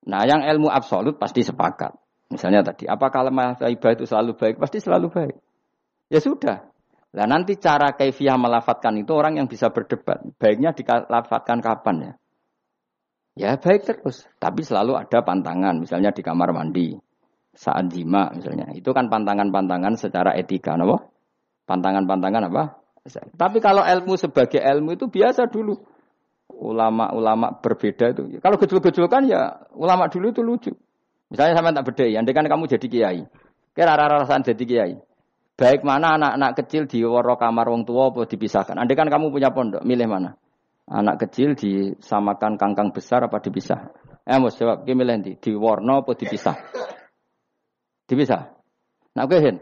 [0.09, 1.93] Nah, yang ilmu absolut pasti sepakat.
[2.33, 4.55] Misalnya tadi, apa kalimat taibah itu selalu baik?
[4.57, 5.35] Pasti selalu baik.
[6.09, 6.65] Ya sudah.
[7.09, 10.21] Nah nanti cara kaifiah melafatkan itu orang yang bisa berdebat.
[10.37, 12.13] Baiknya dilafatkan kapan ya?
[13.33, 14.29] Ya baik terus.
[14.37, 15.81] Tapi selalu ada pantangan.
[15.81, 16.93] Misalnya di kamar mandi
[17.59, 18.71] saat jima misalnya.
[18.71, 21.11] Itu kan pantangan-pantangan secara etika, no?
[21.67, 22.79] Pantangan-pantangan apa?
[23.35, 25.75] Tapi kalau ilmu sebagai ilmu itu biasa dulu.
[26.49, 28.39] Ulama-ulama berbeda itu.
[28.39, 30.71] Kalau gejol-gejol kan ya ulama dulu itu lucu.
[31.29, 33.21] Misalnya sama tak beda, andai kan kamu jadi kiai.
[33.75, 34.93] Kira rasa jadi kiai.
[35.59, 38.79] Baik mana anak-anak kecil di waro kamar wong tua apa dipisahkan.
[38.79, 40.39] Andai kan kamu punya pondok, milih mana?
[40.89, 43.93] Anak kecil disamakan kangkang besar apa dipisah?
[44.25, 46.55] Eh, mau jawab, milih di di warno apa dipisah?
[48.09, 48.41] Dipisah.
[49.13, 49.61] Nah, oke hen.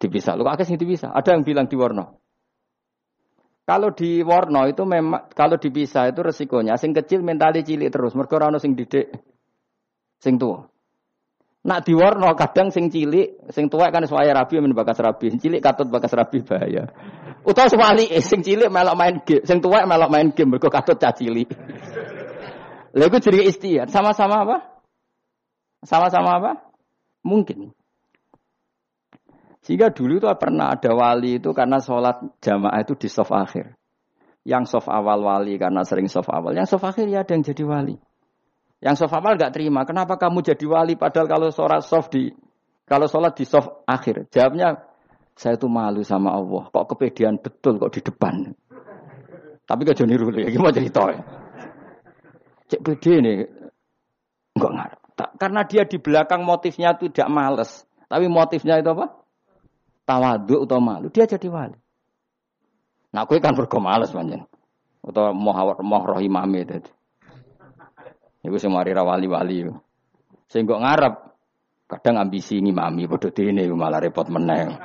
[0.00, 0.32] Dipisah.
[0.34, 1.12] Lu kakek sing dipisah.
[1.12, 2.16] Ada yang bilang di warno.
[3.62, 8.34] Kalau di warno itu memang kalau dipisah itu resikonya sing kecil mentali cilik terus mergo
[8.34, 9.06] ora sing didik
[10.18, 10.66] sing tua.
[11.62, 15.86] Nak diwarno kadang sing cilik, sing tua kan suaya rabi men bakas rabi, cilik katut
[15.86, 16.90] bakas rabi bahaya.
[17.46, 21.14] Utawa eh, sing cilik melok main game, sing tua melok main game mergo katut cah
[21.14, 21.46] cilik.
[22.98, 23.94] Lha iku jenenge istihad.
[23.94, 24.56] Sama-sama apa?
[25.86, 26.52] Sama-sama apa?
[27.22, 27.70] Mungkin.
[29.62, 33.78] Sehingga dulu itu pernah ada wali itu karena sholat jamaah itu di soft akhir.
[34.42, 36.50] Yang soft awal wali karena sering soft awal.
[36.50, 37.94] Yang soft akhir ya ada yang jadi wali.
[38.82, 39.86] Yang soft awal nggak terima.
[39.86, 42.34] Kenapa kamu jadi wali padahal kalau sholat soft di
[42.82, 44.26] kalau sholat di soft akhir?
[44.34, 44.82] Jawabnya
[45.38, 46.66] saya tuh malu sama Allah.
[46.66, 48.34] Kok kepedean betul kok di depan.
[49.62, 51.22] Tapi jadi rule ya gimana cerita ya?
[52.66, 53.38] Cek pede nih.
[54.58, 55.01] Enggak ngarep.
[55.16, 57.84] Karena dia di belakang motifnya itu tidak males.
[58.08, 59.12] Tapi motifnya itu apa?
[60.08, 61.06] Tawaduk atau malu.
[61.12, 61.78] Dia jadi wali.
[63.12, 64.48] Nah, aku kan bergo males panjang.
[65.04, 65.54] Atau mau
[65.84, 66.90] mau roh imame tadi.
[68.42, 69.70] Sing mari wali-wali.
[70.52, 71.14] Kok ngarep
[71.88, 74.76] kadang ambisi ngimami padha dene malah repot meneng.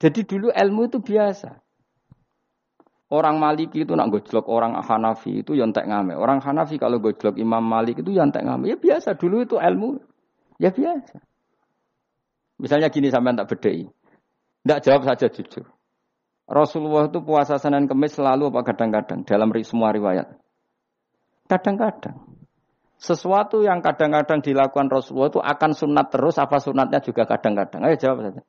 [0.00, 1.60] Jadi dulu ilmu itu biasa.
[3.10, 6.14] Orang Maliki itu nak gojlok orang Hanafi itu yang tak ngame.
[6.14, 8.70] Orang Hanafi kalau gojlok Imam Malik itu yang tak ngame.
[8.70, 9.98] Ya biasa dulu itu ilmu.
[10.62, 11.18] Ya biasa.
[12.62, 13.90] Misalnya gini sampai tak bedai.
[14.62, 15.66] Tidak jawab saja jujur.
[16.46, 20.30] Rasulullah itu puasa Senin Kemis selalu apa kadang-kadang dalam semua riwayat.
[21.50, 22.14] Kadang-kadang.
[23.00, 27.80] Sesuatu yang kadang-kadang dilakukan Rasulullah itu akan sunat terus, apa sunatnya juga kadang-kadang.
[27.86, 28.42] Ayo jawab saja.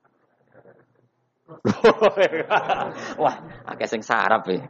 [3.22, 3.36] Wah,
[3.68, 4.68] agak sing sarap ya.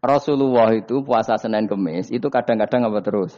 [0.00, 3.36] Rasulullah itu puasa Senin Kemis itu kadang-kadang apa terus?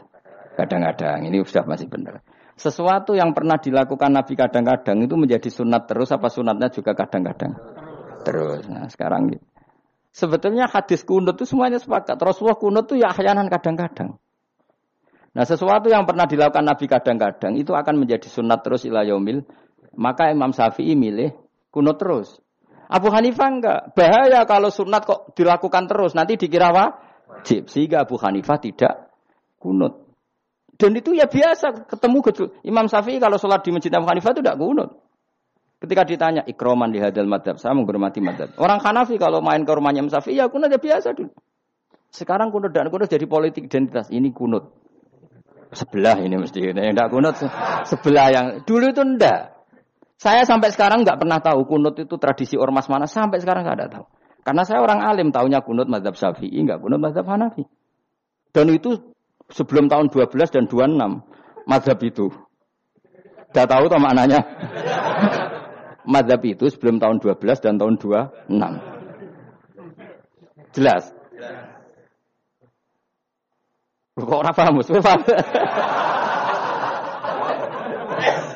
[0.54, 1.26] Kadang-kadang.
[1.26, 2.22] Ini sudah masih benar.
[2.54, 7.58] Sesuatu yang pernah dilakukan Nabi kadang-kadang itu menjadi sunat terus apa sunatnya juga kadang-kadang?
[8.22, 8.70] Terus.
[8.70, 9.42] Nah, sekarang gitu.
[10.12, 12.20] Sebetulnya hadis kunut itu semuanya sepakat.
[12.20, 14.20] Rasulullah kunut itu ya ahyanan kadang-kadang.
[15.32, 19.48] Nah sesuatu yang pernah dilakukan Nabi kadang-kadang itu akan menjadi sunat terus ila yaumil.
[19.96, 21.36] Maka Imam Syafi'i milih
[21.72, 22.40] kunut terus.
[22.92, 23.80] Abu Hanifah enggak.
[23.96, 26.12] Bahaya kalau sunat kok dilakukan terus.
[26.12, 27.68] Nanti dikira wajib.
[27.68, 29.12] Sehingga Abu Hanifah tidak
[29.56, 30.04] kunut.
[30.76, 32.44] Dan itu ya biasa ketemu gitu.
[32.64, 34.90] Imam Syafi'i kalau sholat di masjid Abu Hanifah itu tidak kunut.
[35.82, 38.54] Ketika ditanya ikroman di hadal madhab, saya menghormati madhab.
[38.54, 41.34] Orang Hanafi kalau main ke rumahnya Musafi, ya kunut ya biasa dulu.
[42.06, 44.06] Sekarang kunut dan kunut jadi politik identitas.
[44.06, 44.70] Ini kunut.
[45.74, 46.70] Sebelah ini mesti.
[46.70, 47.34] Yang tidak kunut
[47.88, 49.51] sebelah yang dulu itu ndak.
[50.22, 53.10] Saya sampai sekarang nggak pernah tahu kunut itu tradisi ormas mana.
[53.10, 54.06] Sampai sekarang nggak ada tahu.
[54.46, 57.66] Karena saya orang alim, tahunya kunut madhab syafi'i, nggak kunut madhab Hanafi.
[58.54, 59.02] Dan itu
[59.50, 62.30] sebelum tahun 12 dan 26 madhab itu.
[63.50, 64.38] Udah tahu toh maknanya?
[66.14, 68.62] madhab itu sebelum tahun 12 dan tahun 26.
[70.70, 71.10] Jelas?
[74.22, 74.78] Kok orang paham?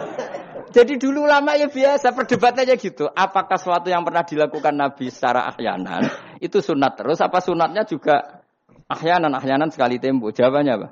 [0.77, 3.09] Jadi dulu lama ya biasa perdebatannya gitu.
[3.09, 6.05] Apakah sesuatu yang pernah dilakukan Nabi secara ahyanan
[6.47, 7.25] itu sunat terus?
[7.25, 8.45] Apa sunatnya juga
[8.85, 10.29] ahyanan ahyanan sekali tempo?
[10.29, 10.89] Jawabannya apa?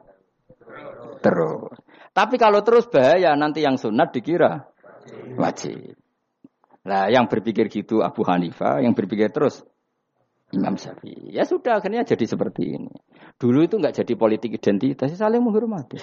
[1.20, 1.76] Terus.
[2.16, 4.64] Tapi kalau terus bahaya nanti yang sunat dikira
[5.36, 6.00] wajib.
[6.88, 9.64] Nah, yang berpikir gitu Abu Hanifah, yang berpikir terus
[10.52, 11.28] Imam Syafi'i.
[11.28, 12.92] Ya sudah, akhirnya jadi seperti ini.
[13.36, 16.00] Dulu itu nggak jadi politik identitas, saling menghormati.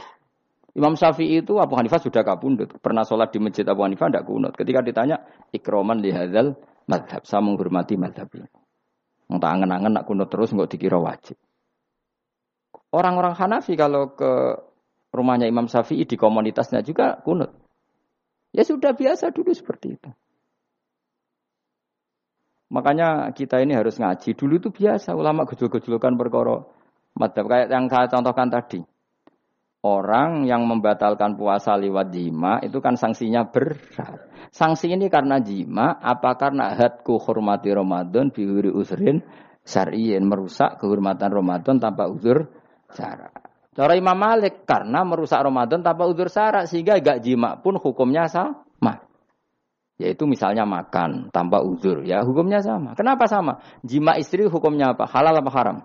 [0.72, 2.80] Imam Syafi'i itu Abu Hanifah sudah kabundut.
[2.80, 4.56] Pernah sholat di masjid Abu Hanifah tidak kunut.
[4.56, 5.20] Ketika ditanya,
[5.52, 6.56] ikroman lihadzal
[6.88, 7.28] madhab.
[7.28, 8.48] Saya menghormati madhab ini.
[9.32, 11.36] Entah angen-angen nak kunut terus nggak dikira wajib.
[12.92, 14.60] Orang-orang Hanafi kalau ke
[15.12, 17.52] rumahnya Imam Syafi'i di komunitasnya juga kunut.
[18.52, 20.12] Ya sudah biasa dulu seperti itu.
[22.72, 24.36] Makanya kita ini harus ngaji.
[24.36, 26.64] Dulu itu biasa ulama gejol-gejolkan perkara
[27.20, 28.80] madhab kayak yang saya contohkan tadi.
[29.82, 34.30] Orang yang membatalkan puasa lewat jima itu kan sanksinya berat.
[34.54, 39.26] Sanksi ini karena jima, apa karena hadku hormati Ramadan biwiri usrin
[39.66, 42.46] syar'iyin merusak kehormatan Ramadan tanpa uzur
[42.94, 43.34] cara.
[43.74, 49.02] Cara Imam Malik karena merusak Ramadan tanpa uzur syarat sehingga gak jima pun hukumnya sama.
[49.98, 52.94] Yaitu misalnya makan tanpa uzur, ya hukumnya sama.
[52.94, 53.66] Kenapa sama?
[53.82, 55.10] Jima istri hukumnya apa?
[55.10, 55.78] Halal apa haram?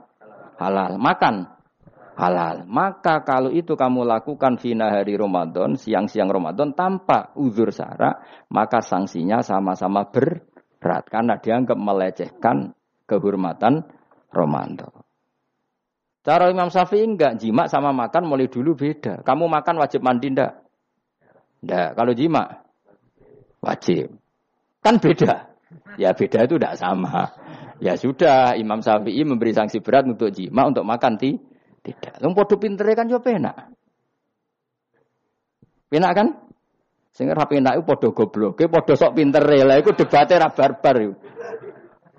[0.60, 1.00] Halal.
[1.00, 1.55] Makan
[2.16, 2.64] halal.
[2.66, 9.44] Maka kalau itu kamu lakukan fina hari Ramadan, siang-siang Ramadan tanpa uzur sara, maka sanksinya
[9.44, 12.72] sama-sama berat karena dianggap melecehkan
[13.04, 13.84] kehormatan
[14.32, 14.90] Ramadan.
[16.26, 19.22] Cara Imam Syafi'i enggak jima sama makan mulai dulu beda.
[19.22, 20.58] Kamu makan wajib mandi enggak?
[21.62, 21.94] Enggak.
[21.94, 22.44] Kalau jima
[23.62, 24.10] wajib.
[24.82, 25.54] Kan beda.
[25.94, 27.30] Ya beda itu enggak sama.
[27.78, 31.38] Ya sudah, Imam Syafi'i memberi sanksi berat untuk jima, untuk makan ti
[31.86, 32.18] tidak.
[32.18, 33.70] Lu podo pintere kan yo penak.
[35.86, 36.28] Penak kan?
[37.14, 39.62] Sing ora penak iku padha gobloke, padha sok pintere.
[39.62, 41.14] Lah iku debate ra barbar iku.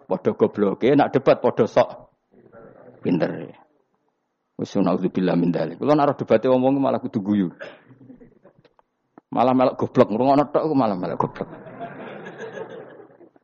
[0.07, 1.89] Padha gobloke, nak debat padha sok
[3.03, 3.51] pintere.
[4.57, 5.77] Wis naudzubillah min dzalik.
[5.77, 7.51] Kulo nek debate wong malah kudu guyu.
[9.27, 11.49] Malah melok goblok, ngrungokno tok malah melok goblok.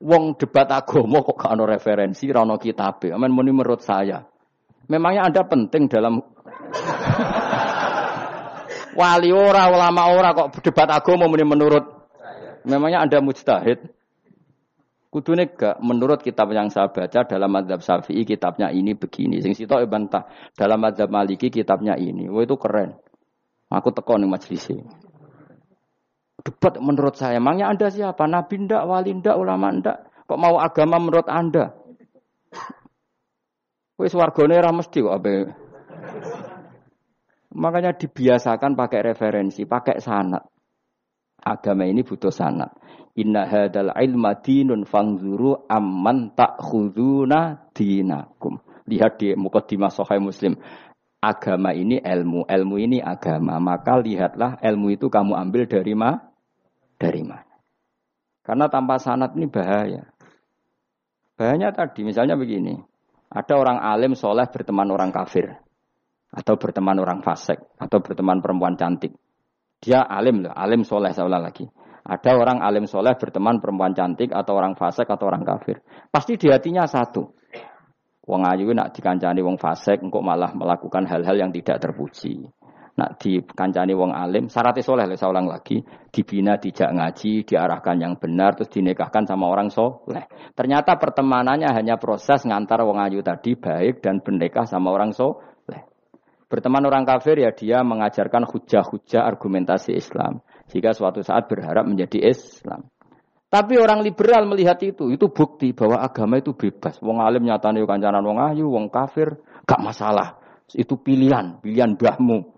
[0.04, 3.12] Wong debat agama kok gak ono referensi, ra ono kitabe.
[3.12, 4.24] Amen muni menurut saya.
[4.92, 6.20] Memangnya Anda penting dalam
[9.00, 12.04] wali ora, ulama ora kok debat agama menurut
[12.64, 13.92] Memangnya Anda mujtahid?
[15.12, 19.46] Kudune gak menurut kitab yang saya baca dalam mazhab Syafi'i kitabnya ini begini.
[19.46, 20.26] Sing sitok bantah
[20.58, 22.26] dalam mazhab Maliki kitabnya ini.
[22.32, 22.98] Wah itu keren.
[23.70, 24.74] Aku teko ning majelis
[26.44, 27.38] Debat menurut saya.
[27.38, 28.26] Emangnya Anda siapa?
[28.26, 29.98] Nabi ndak, wali ndak, ulama ndak?
[30.26, 31.78] Kok mau agama menurut Anda?
[34.04, 35.36] Wis wargane ora mesti kok ape.
[37.56, 40.44] Makanya dibiasakan pakai referensi, pakai sanat.
[41.40, 42.76] Agama ini butuh sanat.
[43.16, 48.60] Inna hadal ilma dinun fangzuru amman ta'khuduna dinakum.
[48.92, 50.60] Lihat di mukaddimah sahih Muslim.
[51.24, 53.56] Agama ini ilmu, ilmu ini agama.
[53.64, 56.20] Maka lihatlah ilmu itu kamu ambil dari ma?
[57.00, 57.56] Dari mana?
[58.44, 60.12] Karena tanpa sanat ini bahaya.
[61.40, 62.76] Bahayanya tadi, misalnya begini.
[63.34, 65.58] Ada orang alim soleh berteman orang kafir.
[66.30, 67.58] Atau berteman orang fasik.
[67.82, 69.18] Atau berteman perempuan cantik.
[69.82, 71.66] Dia alim loh, alim soleh saya lagi.
[72.04, 75.82] Ada orang alim soleh berteman perempuan cantik atau orang fasik atau orang kafir.
[76.14, 77.26] Pasti di hatinya satu.
[78.24, 82.48] Wong ayu nak dikancani wong fasik, engkau malah melakukan hal-hal yang tidak terpuji
[82.94, 85.82] nak dikancani wong alim, syaratnya soleh, saya ulang lagi,
[86.14, 90.30] dibina, dijak ngaji, diarahkan yang benar, terus dinikahkan sama orang soleh.
[90.54, 95.90] Ternyata pertemanannya hanya proses ngantar wong ayu tadi baik dan berdekah sama orang soleh.
[96.46, 100.46] Berteman orang kafir ya dia mengajarkan hujah-hujah argumentasi Islam.
[100.70, 102.94] Jika suatu saat berharap menjadi Islam.
[103.50, 107.02] Tapi orang liberal melihat itu, itu bukti bahwa agama itu bebas.
[107.02, 109.34] Wong alim nyatanya kancanan wong ayu, wong kafir,
[109.66, 110.38] gak masalah.
[110.74, 112.53] Itu pilihan, pilihan bahmu.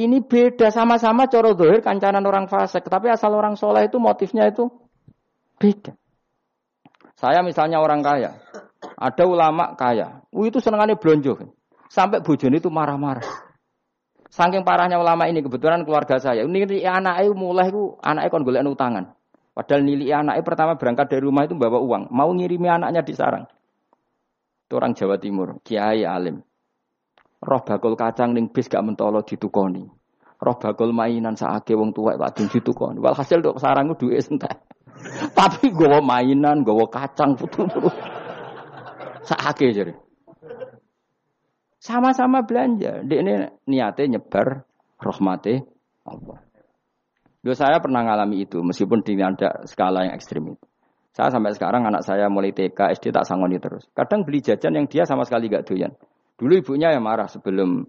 [0.00, 2.88] Ini beda sama-sama coro dohir kancanan orang fasik.
[2.88, 4.72] Tapi asal orang soleh itu motifnya itu
[5.60, 5.92] beda.
[7.20, 8.40] Saya misalnya orang kaya.
[8.96, 10.24] Ada ulama kaya.
[10.32, 11.36] Uh, itu senengannya belonjo.
[11.92, 13.24] Sampai bojone itu marah-marah.
[14.32, 16.48] Saking parahnya ulama ini kebetulan keluarga saya.
[16.48, 19.04] Ini anak itu mulai itu anaknya kon golek utangan.
[19.52, 22.08] Padahal nili anaknya pertama berangkat dari rumah itu bawa uang.
[22.08, 23.44] Mau ngirimi anaknya di sarang.
[24.64, 25.60] Itu orang Jawa Timur.
[25.60, 26.40] Kiai alim.
[27.40, 29.88] Roh bakul kacang ning bis gak mentolo ditukoni.
[30.40, 33.00] Roh bakul mainan saake wong tuwek wadon ditukoni.
[33.00, 34.60] Walhasil dok sarang duwe entek.
[35.38, 37.88] Tapi gowo mainan, gowo kacang putu-putu.
[39.24, 39.92] Saake jadi.
[41.80, 43.00] Sama-sama belanja.
[43.00, 44.68] Di ini niatnya nyebar
[45.00, 45.56] rahmati
[46.04, 46.38] Allah.
[47.40, 50.66] Dulu saya pernah ngalami itu, meskipun ada skala yang ekstrim itu.
[51.16, 53.88] Saya sampai sekarang anak saya mulai TK, SD tak sangoni terus.
[53.96, 55.90] Kadang beli jajan yang dia sama sekali gak doyan.
[56.40, 57.84] Dulu ibunya yang marah sebelum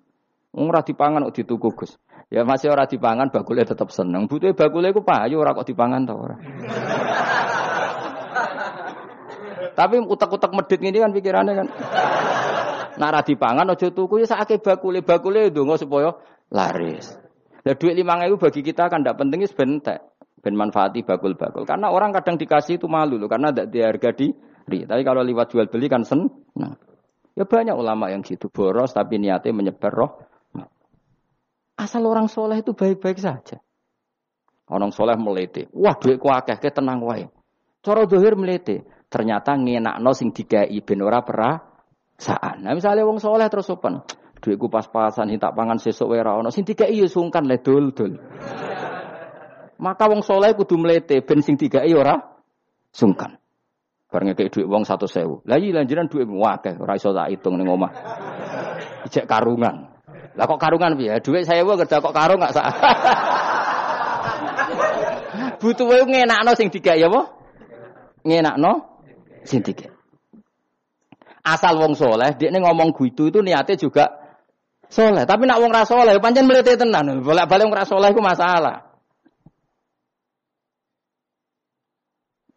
[0.60, 1.96] ora dipangan kok dituku Gus.
[2.28, 4.28] Ya masih ora dipangan bakule tetap seneng.
[4.28, 6.36] Butuhe bakule iku payu ora kok dipangan ta ora.
[9.80, 11.68] Tapi utak-utak medit ini kan pikirannya kan.
[13.00, 16.12] Nara dipangan aja tuku ya sakake bakule bakule ndonga supaya
[16.52, 17.16] laris.
[17.64, 20.04] Lah duit 5000 bagi kita kan ndak penting wis bentek.
[20.44, 21.64] Ben manfaati bakul-bakul.
[21.64, 24.84] Karena orang kadang dikasih itu malu loh karena tidak diharga diri.
[24.84, 26.28] Tapi kalau lewat jual beli kan seneng.
[27.36, 30.12] Ya banyak ulama yang gitu boros tapi niatnya menyebar roh.
[31.80, 33.58] Asal orang soleh itu baik-baik saja.
[34.70, 35.66] Orang soleh melete.
[35.74, 37.26] Wah duit akeh ke tenang wae.
[37.82, 38.86] Coro dohir melete.
[39.10, 42.64] Ternyata no sing digai ben ora perasaan.
[42.64, 44.00] Nah misalnya wong soleh terus sopan.
[44.42, 48.14] Duitku pas-pasan tak pangan sesuk wae ono sing digai ya sungkan le dul-dul.
[49.82, 52.14] Maka wong soleh kudu melete ben sing digai ora
[52.94, 53.41] sungkan.
[54.12, 55.40] Kayak duit uang satu sewu.
[55.48, 57.96] Lagi iya lanjutan duit wakeh, ora iso tak hitung ning omah.
[59.08, 59.88] Ijek karungan.
[60.36, 61.16] Lah kok karungan piye?
[61.48, 62.68] Saya kerja kok karung gak sak.
[65.64, 67.22] Butuh wae ngenakno sing digawe ya apa?
[68.28, 69.00] Ngenakno
[69.48, 69.96] sing digawe.
[71.42, 74.12] Asal wong soleh, dia ngomong gitu itu niatnya juga
[74.92, 75.24] soleh.
[75.24, 77.24] Tapi nak wong ra soleh, pancen melete tenan.
[77.24, 78.91] Bolak-balik wong ra soleh iku masalah.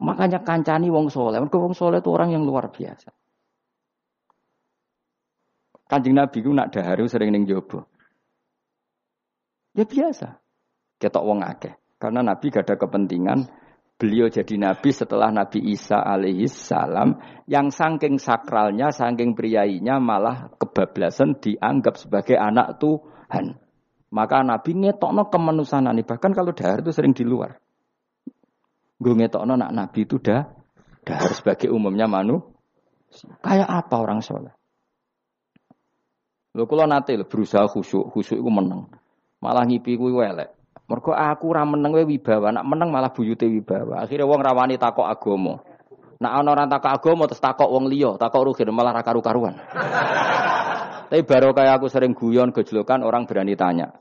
[0.05, 1.41] Makanya kancani wong soleh.
[1.41, 3.09] Mereka wong soleh itu orang yang luar biasa.
[5.89, 7.89] Kanjeng Nabi ku nak daharu sering ning jobo.
[9.73, 10.37] Ya biasa.
[11.01, 11.75] Ketok wong akeh.
[11.97, 13.49] Karena Nabi gak ada kepentingan
[13.95, 17.17] beliau jadi nabi setelah Nabi Isa alaihi salam
[17.49, 23.57] yang saking sakralnya, saking priainya malah kebablasan dianggap sebagai anak Tuhan.
[24.15, 27.64] Maka Nabi ngetokno kemanusiaan bahkan kalau dahar itu sering di luar.
[29.05, 30.49] Gue ngetokno nak Nabi itu dah
[31.05, 32.41] dahar sebagai umumnya manu.
[33.45, 34.57] Kayak apa orang soleh?
[36.57, 38.89] Lho kula nate berusaha khusyuk, khusyuk iku menang.
[39.45, 40.57] Malah ngipi kuwi elek.
[40.89, 44.09] Mergo aku ora meneng wae wibawa, nak meneng malah buyute wibawa.
[44.09, 45.61] Akhirnya wong rawani takok agama.
[46.21, 49.61] Nak ana orang takok agama terus takok wong liya, takok rugi malah ra karu-karuan.
[51.13, 53.93] Tapi baru kayak aku sering guyon gejlokan orang berani tanya.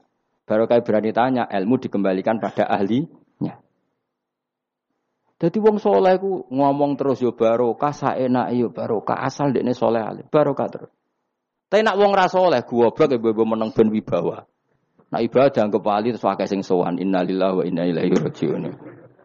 [0.47, 3.22] Baru kayak berani tanya, ilmu dikembalikan pada ahlinya.
[5.43, 10.23] Jadi wong soleh ku ngomong terus yo barokah saenak yo barokah asal dekne soleh alim
[10.31, 10.91] barokah terus.
[11.67, 14.47] Tapi nak wong ra soleh goblok ya bebo meneng ben wibawa.
[15.11, 18.71] Nah ibadah anggap wali terus pakai sing sowan innalillahi wa inna ilaihi rajiun.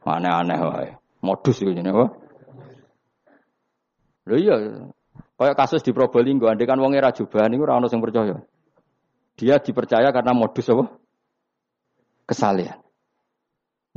[0.03, 0.91] Aneh-aneh wae.
[1.23, 2.11] Modus iki ngene wae.
[4.27, 4.57] Lho iya,
[5.39, 8.43] kayak kasus di Probolinggo, andai kan wong era jubahan niku ora ono sing percaya.
[9.39, 10.99] Dia dipercaya karena modus apa?
[12.27, 12.88] Kesalian.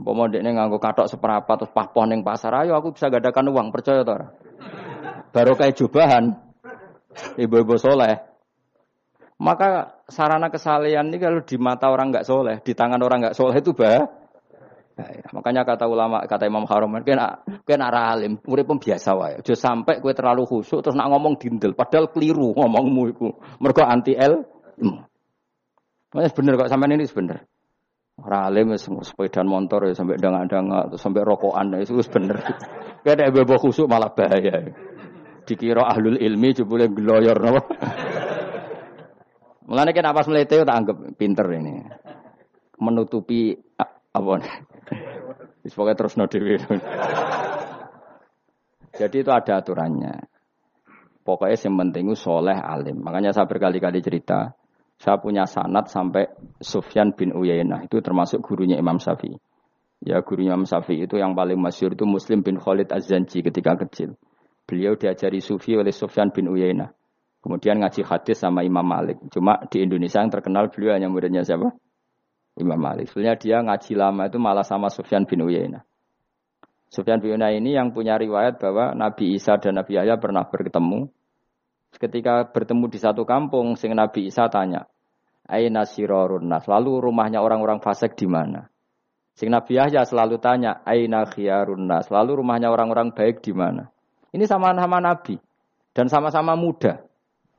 [0.02, 4.02] Umpama dekne nganggo katok seprapat terus pahpoh ning pasar, ayo aku bisa gadakan uang, percaya
[4.02, 4.18] to
[5.30, 6.42] Baru kayak jubahan,
[7.38, 8.18] ibu-ibu soleh,
[9.38, 13.62] maka sarana kesalehan ini kalau di mata orang nggak soleh, di tangan orang nggak soleh
[13.62, 14.10] itu bah.
[15.38, 19.38] Makanya kata ulama, kata Imam Haram, kena kena alim, murid pun biasa wae.
[19.38, 23.30] Aja sampai kue terlalu khusyuk terus nak ngomong dindel, padahal keliru ngomongmu itu.
[23.62, 24.46] Mereka anti el.
[26.12, 27.51] Mas bener kok sampai ini bener.
[28.22, 32.38] Ora alim sepeda motor ya sampai dangak-dangak sampai rokokan itu bener.
[33.02, 34.70] Kayak ada bebo khusuk malah bahaya.
[35.42, 37.66] Dikira ahlul ilmi jebule gloyor napa.
[39.72, 41.82] Mulane kan apa melete tak anggap pinter ini.
[42.78, 43.58] Menutupi
[44.14, 44.22] apa
[45.66, 46.26] Wis terus no.
[48.92, 50.14] Jadi itu ada aturannya.
[51.22, 52.98] Pokoknya yang penting itu soleh alim.
[53.02, 54.58] Makanya saya berkali-kali cerita,
[55.02, 56.30] saya punya sanat sampai
[56.62, 59.34] Sufyan bin Uyainah itu termasuk gurunya Imam Syafi'i.
[60.06, 64.14] Ya gurunya Imam Syafi'i itu yang paling masyur itu Muslim bin Khalid Az-Zanji ketika kecil.
[64.70, 66.94] Beliau diajari sufi oleh Sufyan bin Uyainah.
[67.42, 69.18] Kemudian ngaji hadis sama Imam Malik.
[69.34, 71.74] Cuma di Indonesia yang terkenal beliau hanya muridnya siapa?
[72.62, 73.10] Imam Malik.
[73.10, 75.82] Sebenarnya dia ngaji lama itu malah sama Sufyan bin Uyainah.
[76.94, 81.10] Sufyan bin Uyainah ini yang punya riwayat bahwa Nabi Isa dan Nabi Yahya pernah bertemu.
[81.96, 84.88] Ketika bertemu di satu kampung, sing Nabi Isa tanya,
[85.52, 86.64] Aina sirorun nas.
[86.70, 88.72] Lalu rumahnya orang-orang fasik di mana?
[89.36, 92.08] Sing Nabi Yahya selalu tanya, Aina khiyarun nas.
[92.08, 93.92] Lalu rumahnya orang-orang baik di mana?
[94.32, 95.36] Ini sama-sama Nabi
[95.92, 97.04] dan sama-sama muda.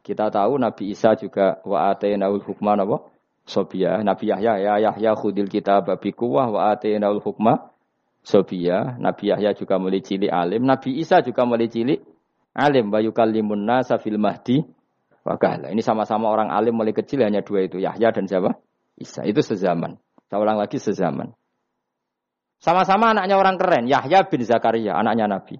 [0.00, 3.12] Kita tahu Nabi Isa juga wa atainaul hukma napa?
[3.44, 4.00] Sobia.
[4.00, 7.70] Nabi Yahya ya Yahya khudil kita babi kuwah wa atainaul hukma
[8.22, 8.96] Sobia.
[8.98, 10.64] Nabi Yahya juga mulai cilik alim.
[10.64, 12.00] Nabi Isa juga mulai cilik
[12.56, 12.92] alim.
[12.92, 14.64] Wa yukallimun nasa fil mahdi
[15.22, 15.70] Wakala.
[15.70, 17.78] Ini sama-sama orang alim mulai kecil hanya dua itu.
[17.78, 18.58] Yahya dan siapa?
[18.98, 19.22] Isa.
[19.22, 19.94] Itu sezaman.
[20.26, 21.30] Saya ulang lagi sezaman.
[22.58, 23.86] Sama-sama anaknya orang keren.
[23.86, 25.58] Yahya bin Zakaria, anaknya Nabi.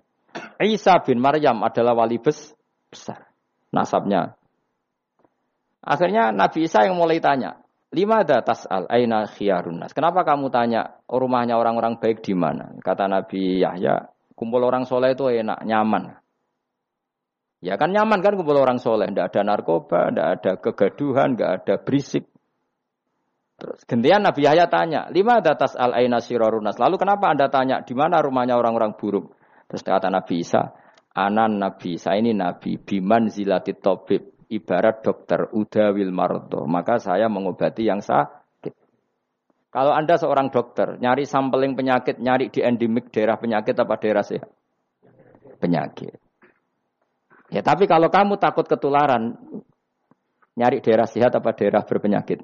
[0.63, 3.27] Isa bin Maryam adalah wali besar
[3.75, 4.39] nasabnya.
[5.83, 7.59] Akhirnya Nabi Isa yang mulai tanya,
[7.91, 9.91] lima datas al aina khiarun nas.
[9.91, 12.71] Kenapa kamu tanya rumahnya orang-orang baik di mana?
[12.79, 14.07] Kata Nabi Yahya,
[14.39, 16.22] kumpul orang soleh itu enak, nyaman.
[17.63, 21.75] Ya kan nyaman kan kumpul orang soleh, tidak ada narkoba, tidak ada kegaduhan, tidak ada
[21.79, 22.27] berisik.
[23.55, 26.77] Terus gantian Nabi Yahya tanya, lima datas al aina nas.
[26.83, 29.39] Lalu kenapa anda tanya di mana rumahnya orang-orang buruk?
[29.71, 30.75] Terus kata Nabi Isa,
[31.15, 36.67] anan nabi, saya ini nabi, biman zilati tobib, ibarat dokter, udawil marto.
[36.67, 38.75] Maka saya mengobati yang sakit.
[39.71, 44.51] Kalau anda seorang dokter, nyari sampling penyakit, nyari di endemik daerah penyakit apa daerah sehat?
[45.63, 46.22] Penyakit.
[47.53, 49.37] Ya tapi kalau kamu takut ketularan,
[50.57, 52.41] nyari daerah sehat apa daerah berpenyakit?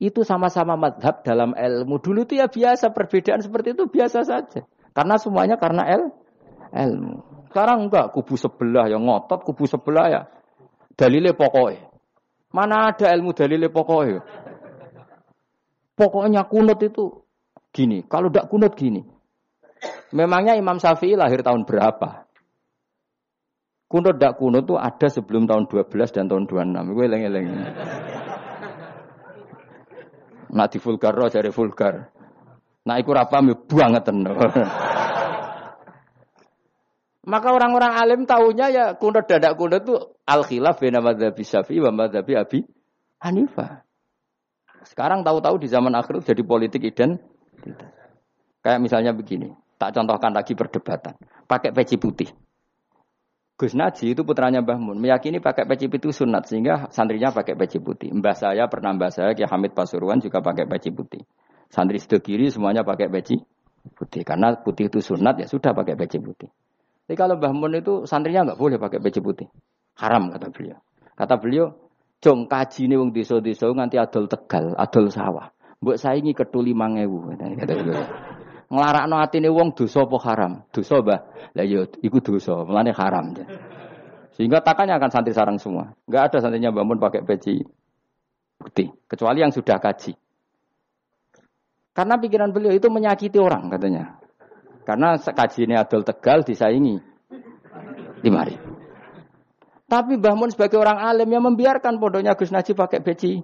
[0.00, 2.00] Itu sama-sama madhab dalam ilmu.
[2.00, 4.64] Dulu itu ya biasa, perbedaan seperti itu biasa saja.
[4.96, 6.08] Karena semuanya karena el,
[6.72, 7.20] ilmu.
[7.52, 10.22] Sekarang enggak, kubu sebelah yang ngotot, kubu sebelah ya.
[10.96, 11.92] Dalilnya pokoknya.
[12.56, 14.24] Mana ada ilmu dalilnya pokoknya?
[15.92, 17.20] Pokoknya kunut itu
[17.76, 18.00] gini.
[18.08, 19.04] Kalau tidak kunut gini.
[20.16, 22.29] Memangnya Imam Syafi'i lahir tahun berapa?
[23.90, 26.94] Kunut tidak kunut itu ada sebelum tahun 12 dan tahun 26.
[26.94, 27.46] Gue eleng-eleng.
[30.54, 32.14] Nak di vulgar roh jare vulgar.
[32.86, 34.06] Nah iku ra paham ya banget
[37.26, 41.90] Maka orang-orang alim tahunya ya kunut dadak kunut itu al khilaf bina madzhabi Syafi'i wa
[41.90, 42.62] madzhabi Abi
[43.18, 43.82] Hanifah.
[44.86, 47.90] Sekarang tahu-tahu di zaman akhir jadi politik identitas.
[48.62, 51.18] Kayak misalnya begini, tak contohkan lagi perdebatan.
[51.50, 52.30] Pakai peci putih.
[53.60, 57.76] Gus Naji itu putranya Mbah Mun, meyakini pakai peci putih sunat sehingga santrinya pakai peci
[57.76, 58.08] putih.
[58.08, 61.20] Mbah saya pernah mbah saya Ki Hamid Pasuruan juga pakai peci putih.
[61.68, 63.36] Santri sebelah kiri semuanya pakai peci
[63.92, 66.48] putih karena putih itu sunat ya sudah pakai peci putih.
[67.04, 69.52] Tapi kalau Mbah Mun itu santrinya nggak boleh pakai peci putih.
[70.00, 70.80] Haram kata beliau.
[71.12, 71.66] Kata beliau,
[72.24, 75.52] "Jong kaji ini wong desa-desa nganti adol Tegal, adol sawah.
[75.84, 78.39] Mbok saingi ketuli 5000." Kata beliau
[78.70, 80.52] nglarakno atine wong dosa apa haram?
[80.70, 81.20] Dosa, Mbah.
[81.58, 83.34] Lah ya iku dosa, mulane haram.
[84.38, 85.92] Sehingga takannya akan santri sarang semua.
[86.06, 87.60] Enggak ada santrinya bangun pakai peci
[88.56, 90.14] putih, kecuali yang sudah kaji.
[91.90, 94.16] Karena pikiran beliau itu menyakiti orang katanya.
[94.86, 96.96] Karena kaji ini adol tegal disaingi
[98.22, 98.70] lima ribu.
[99.90, 103.42] Tapi Mbah Mun sebagai orang alim yang membiarkan pondoknya Gus Najib pakai peci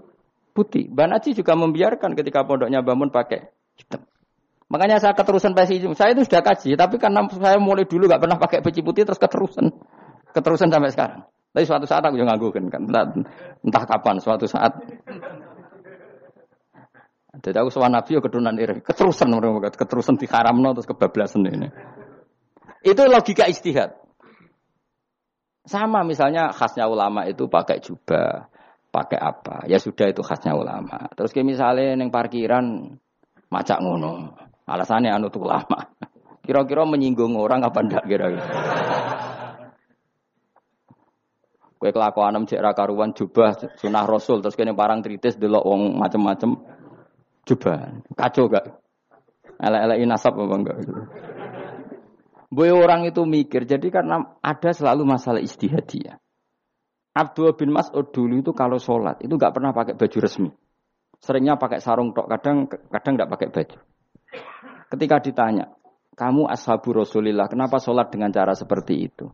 [0.55, 0.87] putih.
[0.95, 4.07] Mbah Najib juga membiarkan ketika pondoknya Mbah Mun pakai hitam.
[4.67, 8.39] Makanya saya keterusan peci Saya itu sudah kaji, tapi karena saya mulai dulu nggak pernah
[8.39, 9.71] pakai peci putih terus keterusan,
[10.35, 11.21] keterusan sampai sekarang.
[11.55, 13.05] Tapi suatu saat aku juga nganggu kan, entah,
[13.63, 14.75] entah kapan suatu saat.
[17.37, 19.29] Jadi aku soal Nabi ya keturunan iri, keterusan
[19.73, 21.69] keterusan di no terus kebablasan ini.
[22.83, 23.95] Itu logika istihad.
[25.67, 28.47] Sama misalnya khasnya ulama itu pakai jubah,
[28.95, 29.67] pakai apa?
[29.67, 31.11] Ya sudah itu khasnya ulama.
[31.19, 32.97] Terus kayak misalnya neng parkiran
[33.51, 34.46] macak ngono.
[34.67, 35.95] Alasannya anu tuh lama.
[36.47, 38.47] Kira-kira menyinggung orang apa ndak kira-kira.
[41.77, 46.57] Kue kelakuan cek karuan jubah sunah rasul terus kene parang tritis delok wong macem-macem
[47.45, 48.81] jubah kacau gak?
[49.61, 50.77] Elek-elek nasab apa enggak?
[52.49, 56.17] Boy orang itu mikir jadi karena ada selalu masalah istihadiyah.
[57.17, 60.53] Abdul bin Mas'ud dulu itu kalau sholat itu nggak pernah pakai baju resmi.
[61.17, 63.77] Seringnya pakai sarung tok, kadang kadang nggak pakai baju.
[64.87, 65.75] Ketika ditanya,
[66.15, 69.27] kamu ashabu Rasulillah, kenapa sholat dengan cara seperti itu?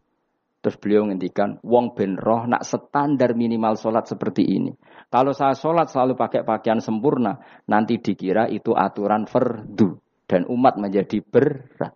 [0.62, 4.70] Terus beliau ngendikan, wong ben roh nak standar minimal sholat seperti ini.
[5.10, 9.98] Kalau saya sholat selalu pakai pakaian sempurna, nanti dikira itu aturan fardu.
[10.22, 11.92] Dan umat menjadi berat.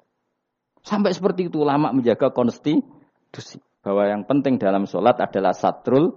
[0.83, 3.63] Sampai seperti itu lama menjaga konstitusi.
[3.81, 6.13] Bahwa yang penting dalam sholat adalah satrul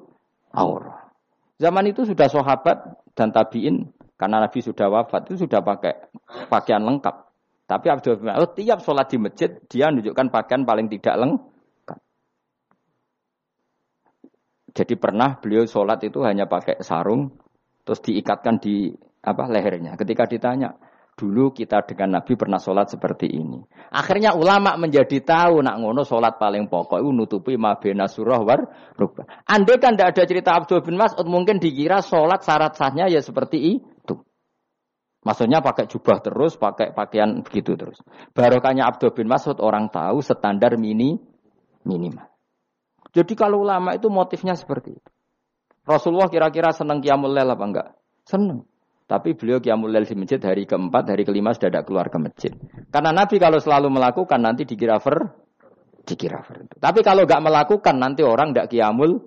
[0.51, 1.13] aurah.
[1.61, 6.11] Zaman itu sudah sahabat dan tabiin karena Nabi sudah wafat itu sudah pakai
[6.49, 7.28] pakaian lengkap.
[7.69, 11.99] Tapi Abdul bin Mas'ud tiap sholat di masjid dia menunjukkan pakaian paling tidak lengkap.
[14.73, 17.29] Jadi pernah beliau sholat itu hanya pakai sarung
[17.85, 18.89] terus diikatkan di
[19.21, 19.93] apa lehernya.
[20.01, 20.73] Ketika ditanya,
[21.13, 23.59] dulu kita dengan Nabi pernah sholat seperti ini.
[23.91, 28.65] Akhirnya ulama menjadi tahu nak ngono sholat paling pokok itu nutupi mabena surah war
[28.95, 29.45] rubah.
[29.45, 33.77] Andai kan tidak ada cerita Abdul bin Mas'ud mungkin dikira sholat syarat sahnya ya seperti
[33.77, 33.98] itu.
[35.19, 37.99] Maksudnya pakai jubah terus, pakai pakaian begitu terus.
[38.31, 41.19] Barokahnya Abdul bin Mas'ud orang tahu standar mini
[41.83, 42.27] minimal.
[43.11, 45.09] Jadi kalau ulama itu motifnya seperti itu.
[45.83, 47.87] Rasulullah kira-kira senang kiamul lel apa enggak?
[48.23, 48.63] Senang.
[49.09, 52.53] Tapi beliau kiamul lel di masjid hari keempat, hari kelima sudah tidak keluar ke masjid.
[52.93, 55.33] Karena Nabi kalau selalu melakukan nanti dikira ver,
[56.05, 56.69] dikira ver.
[56.77, 59.19] Tapi kalau enggak melakukan nanti orang tidak kiamul.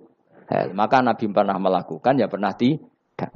[0.53, 3.33] Maka Nabi pernah melakukan ya pernah tidak.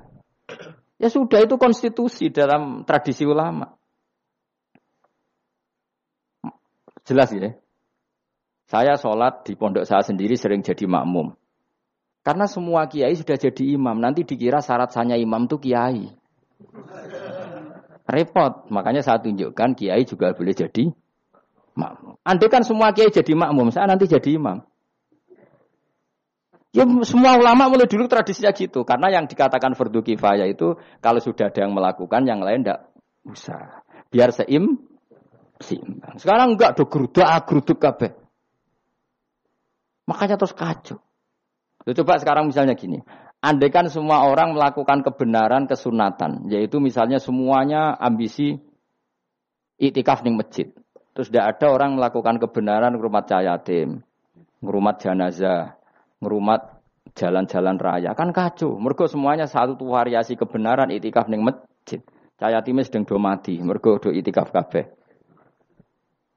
[0.97, 3.77] Ya sudah itu konstitusi dalam tradisi ulama.
[7.05, 7.53] Jelas ya.
[8.67, 11.37] Saya sholat di pondok saya sendiri sering jadi makmum.
[12.27, 14.03] Karena semua kiai sudah jadi imam.
[14.03, 16.11] Nanti dikira syarat saya imam itu kiai.
[18.11, 18.67] Repot.
[18.75, 20.91] Makanya saya tunjukkan kiai juga boleh jadi
[21.79, 22.19] makmum.
[22.27, 24.65] Andai kan semua kiai jadi makmum, saya nanti jadi imam.
[26.77, 28.85] Ya semua ulama mulai dulu tradisinya gitu.
[28.85, 32.93] Karena yang dikatakan fardu kifayah itu kalau sudah ada yang melakukan, yang lain tidak
[33.25, 33.81] usah.
[34.13, 34.77] Biar seim,
[35.57, 36.21] seimbang.
[36.21, 38.13] Sekarang enggak do geruduk ah geruduk kabeh.
[40.05, 41.01] Makanya terus kacau.
[41.89, 43.01] Loh, coba sekarang misalnya gini.
[43.41, 48.61] Andai kan semua orang melakukan kebenaran kesunatan, yaitu misalnya semuanya ambisi
[49.81, 50.69] itikaf di masjid.
[51.17, 54.05] Terus tidak ada orang melakukan kebenaran rumah cayatim,
[54.61, 55.76] rumah jenazah,
[56.21, 56.83] ngerumat
[57.17, 58.77] jalan-jalan raya kan kacau.
[58.77, 62.03] Mergo semuanya satu variasi kebenaran itikaf ning masjid.
[62.37, 64.85] Caya timis sedang do mati, mergo do itikaf kabeh.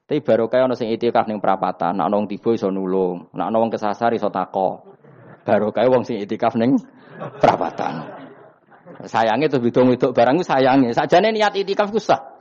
[0.10, 3.70] Tapi baru kaya ono sing itikaf ning perapatan, nak nong tiba iso nulung, nak nong
[3.70, 4.96] kesasar iso tako.
[5.44, 6.80] Baru kaya wong sing itikaf ning
[7.38, 8.08] perapatan.
[9.06, 10.96] Sayangnya tuh bidung itu barang sayangnya.
[10.96, 12.40] Sajane niat itikaf ku sah.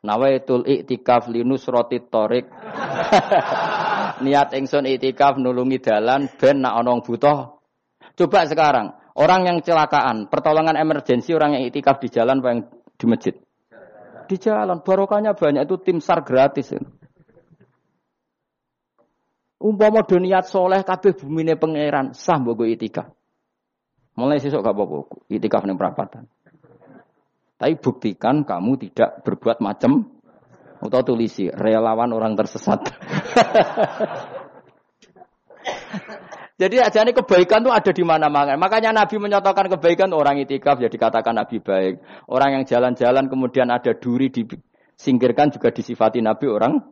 [0.00, 2.48] Nawaitul iktikaf linus roti torik.
[4.22, 7.60] niat ingsun itikaf nulungi dalan ben nak onong butuh.
[8.14, 12.60] Coba sekarang, orang yang celakaan, pertolongan emergensi orang yang itikaf di jalan apa yang
[13.00, 13.34] di masjid?
[14.28, 16.76] Di jalan, barokahnya banyak itu tim SAR gratis.
[19.60, 23.12] Umpama do niat soleh kabeh bumine pangeran, sah mbok itikaf.
[24.16, 26.28] Mulai sesuk gak apa-apa, itikaf ning perapatan.
[27.60, 30.19] Tapi buktikan kamu tidak berbuat macam
[30.80, 32.80] atau tulisi relawan orang tersesat.
[36.60, 38.52] Jadi aja ini kebaikan itu ada di mana-mana.
[38.60, 42.04] Makanya Nabi menyatakan kebaikan orang itikaf ya dikatakan Nabi baik.
[42.28, 46.84] Orang yang jalan-jalan kemudian ada duri disingkirkan juga disifati Nabi orang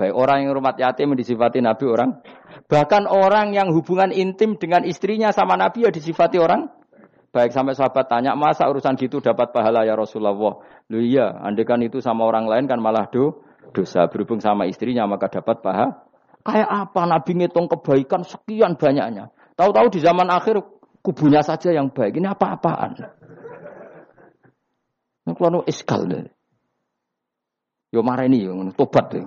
[0.00, 0.12] baik.
[0.16, 2.24] Orang yang rumah yatim disifati Nabi orang
[2.64, 6.72] Bahkan orang yang hubungan intim dengan istrinya sama Nabi ya disifati orang
[7.34, 10.62] baik sampai sahabat tanya masa urusan gitu dapat pahala ya Rasulullah.
[10.86, 13.42] Lu iya, andekan itu sama orang lain kan malah do
[13.74, 16.06] dosa berhubung sama istrinya maka dapat pahala.
[16.46, 19.34] Kayak apa Nabi ngitung kebaikan sekian banyaknya.
[19.58, 20.62] Tahu-tahu di zaman akhir
[21.02, 22.14] kubunya saja yang baik.
[22.14, 22.90] Ini apa-apaan?
[25.24, 26.30] Ini kalau iskal deh.
[27.90, 29.24] Yo marah ini, yo tobat deh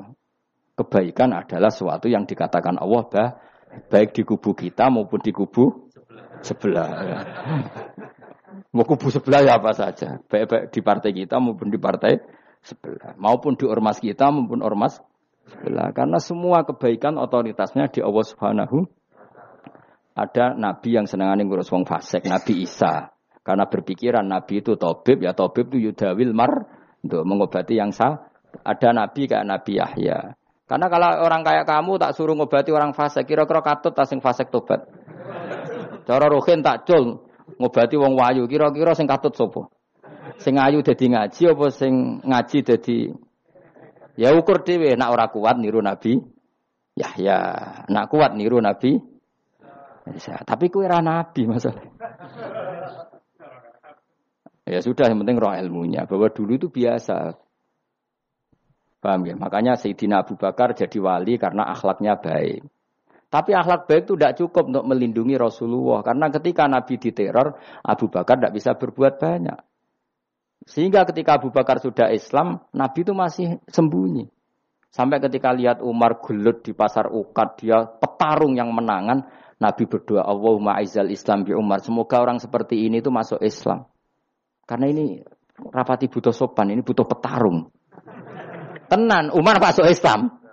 [0.78, 3.30] kebaikan adalah sesuatu yang dikatakan Allah bah,
[3.90, 5.87] baik di kubu kita maupun di kubu
[6.44, 6.90] sebelah.
[7.04, 7.20] Ya.
[8.74, 12.20] Mau kubu sebelah ya apa saja, baik, baik di partai kita maupun di partai
[12.62, 15.00] sebelah, maupun di ormas kita maupun ormas
[15.50, 15.96] sebelah.
[15.96, 18.86] Karena semua kebaikan otoritasnya di Allah Subhanahu
[20.18, 23.14] ada nabi yang senangane ngurus wong fasik, Nabi Isa.
[23.46, 26.66] Karena berpikiran nabi itu tobib, ya tobib itu yudawil mar
[27.06, 28.26] untuk mengobati yang sah.
[28.66, 30.34] Ada nabi kayak Nabi Yahya.
[30.68, 34.50] Karena kalau orang kayak kamu tak suruh ngobati orang fasik, kira-kira katut tak sing fasik
[34.50, 34.90] tobat.
[36.08, 37.28] Cara rohin tak cul
[37.60, 39.68] ngobati wong wayu, kira-kira sing katut sopo.
[40.40, 43.00] Sing ayu dadi ngaji apa sing ngaji dadi
[44.18, 46.18] Ya ukur dhewe nak ora kuat niru Nabi
[46.98, 47.40] Yahya,
[47.86, 48.98] nak kuat niru Nabi
[50.18, 51.86] ya, tapi kue ra nabi masalah.
[54.68, 56.04] Ya sudah, yang penting roh ilmunya.
[56.04, 57.40] Bahwa dulu itu biasa.
[59.00, 59.40] Paham ya?
[59.40, 62.68] Makanya Sayyidina Abu Bakar jadi wali karena akhlaknya baik.
[63.28, 66.00] Tapi akhlak baik itu tidak cukup untuk melindungi Rasulullah.
[66.00, 69.60] Karena ketika Nabi diteror, Abu Bakar tidak bisa berbuat banyak.
[70.64, 74.32] Sehingga ketika Abu Bakar sudah Islam, Nabi itu masih sembunyi.
[74.88, 79.28] Sampai ketika lihat Umar gelut di pasar Ukad, dia petarung yang menangan,
[79.60, 81.84] Nabi berdoa, Allahumma aizal Islam bi Umar.
[81.84, 83.90] Semoga orang seperti ini itu masuk Islam.
[84.64, 85.20] Karena ini
[85.60, 87.68] rapati butuh sopan, ini butuh petarung.
[88.88, 90.47] Tenan, Umar masuk Islam.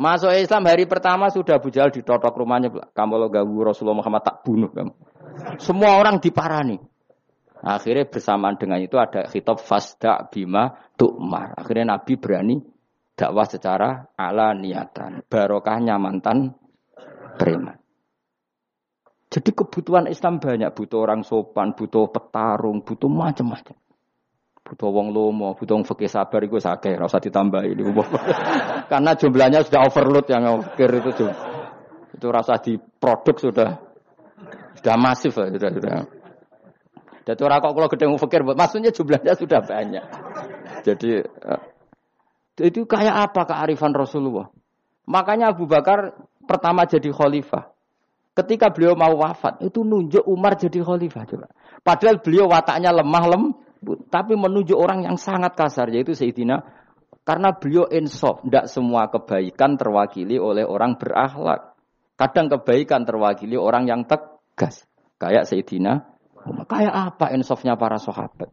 [0.00, 2.72] Masuk Islam hari pertama sudah Abu Jahal ditotok rumahnya.
[2.72, 4.96] Kamu lo ganggu Rasulullah Muhammad tak bunuh kamu.
[5.60, 6.80] Semua orang diparani.
[7.60, 11.52] Akhirnya bersamaan dengan itu ada khitab fasda bima tu'mar.
[11.52, 12.56] Akhirnya Nabi berani
[13.12, 15.20] dakwah secara ala niatan.
[15.28, 16.56] Barokahnya mantan
[17.36, 17.76] preman.
[19.28, 20.72] Jadi kebutuhan Islam banyak.
[20.72, 23.76] Butuh orang sopan, butuh petarung, butuh macam-macam.
[24.70, 27.82] Butuh wong lomo, butuh wong fakir sabar itu sakit, rasa ditambah ini.
[28.86, 31.32] Karena jumlahnya sudah overload yang fakir itu tuh.
[32.14, 33.70] Itu rasa di produk sudah
[34.78, 35.94] sudah masif lah, sudah sudah.
[37.26, 40.06] Jadi orang kok kalau gede fakir, maksudnya jumlahnya sudah banyak.
[40.86, 41.62] Jadi eh,
[42.62, 44.54] itu kayak apa kearifan Rasulullah?
[45.10, 46.14] Makanya Abu Bakar
[46.46, 47.72] pertama jadi khalifah.
[48.30, 51.26] Ketika beliau mau wafat, itu nunjuk Umar jadi khalifah.
[51.26, 51.48] Coba.
[51.82, 53.44] Padahal beliau wataknya lemah lem,
[54.12, 56.60] tapi menunjuk orang yang sangat kasar yaitu Sayyidina
[57.24, 61.76] karena beliau insaf, tidak semua kebaikan terwakili oleh orang berakhlak.
[62.16, 64.84] Kadang kebaikan terwakili orang yang tegas.
[65.20, 68.48] Kayak Sayyidina Kayak apa insafnya para sahabat?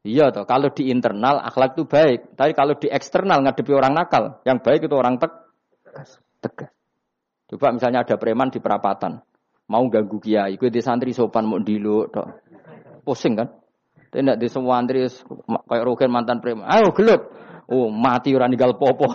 [0.00, 4.40] Iya toh, kalau di internal akhlak itu baik, tapi kalau di eksternal ngadepi orang nakal,
[4.48, 6.16] yang baik itu orang tegas.
[6.40, 6.72] tegas.
[7.52, 9.20] Coba misalnya ada preman di perapatan,
[9.68, 12.08] mau ganggu kiai, gue di santri sopan mau dilu,
[13.04, 13.59] pusing kan?
[14.10, 16.66] Tidak di semua antri kayak roken mantan preman.
[16.66, 17.30] Ayo gelut.
[17.70, 19.06] Oh mati orang tinggal popo.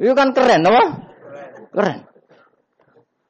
[0.00, 0.84] Itu kan keren, apa?
[1.76, 1.98] Keren.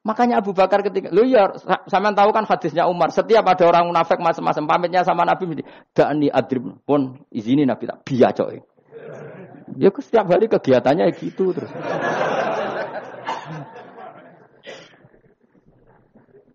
[0.01, 1.51] Makanya Abu Bakar ketika, lu ya,
[1.91, 3.13] sama tahu kan hadisnya Umar.
[3.13, 5.61] Setiap ada orang munafik macam-macam pamitnya sama Nabi,
[5.93, 8.63] dani adrib pun izini Nabi tak biar coy.
[9.77, 11.71] Ya setiap hari kegiatannya gitu terus.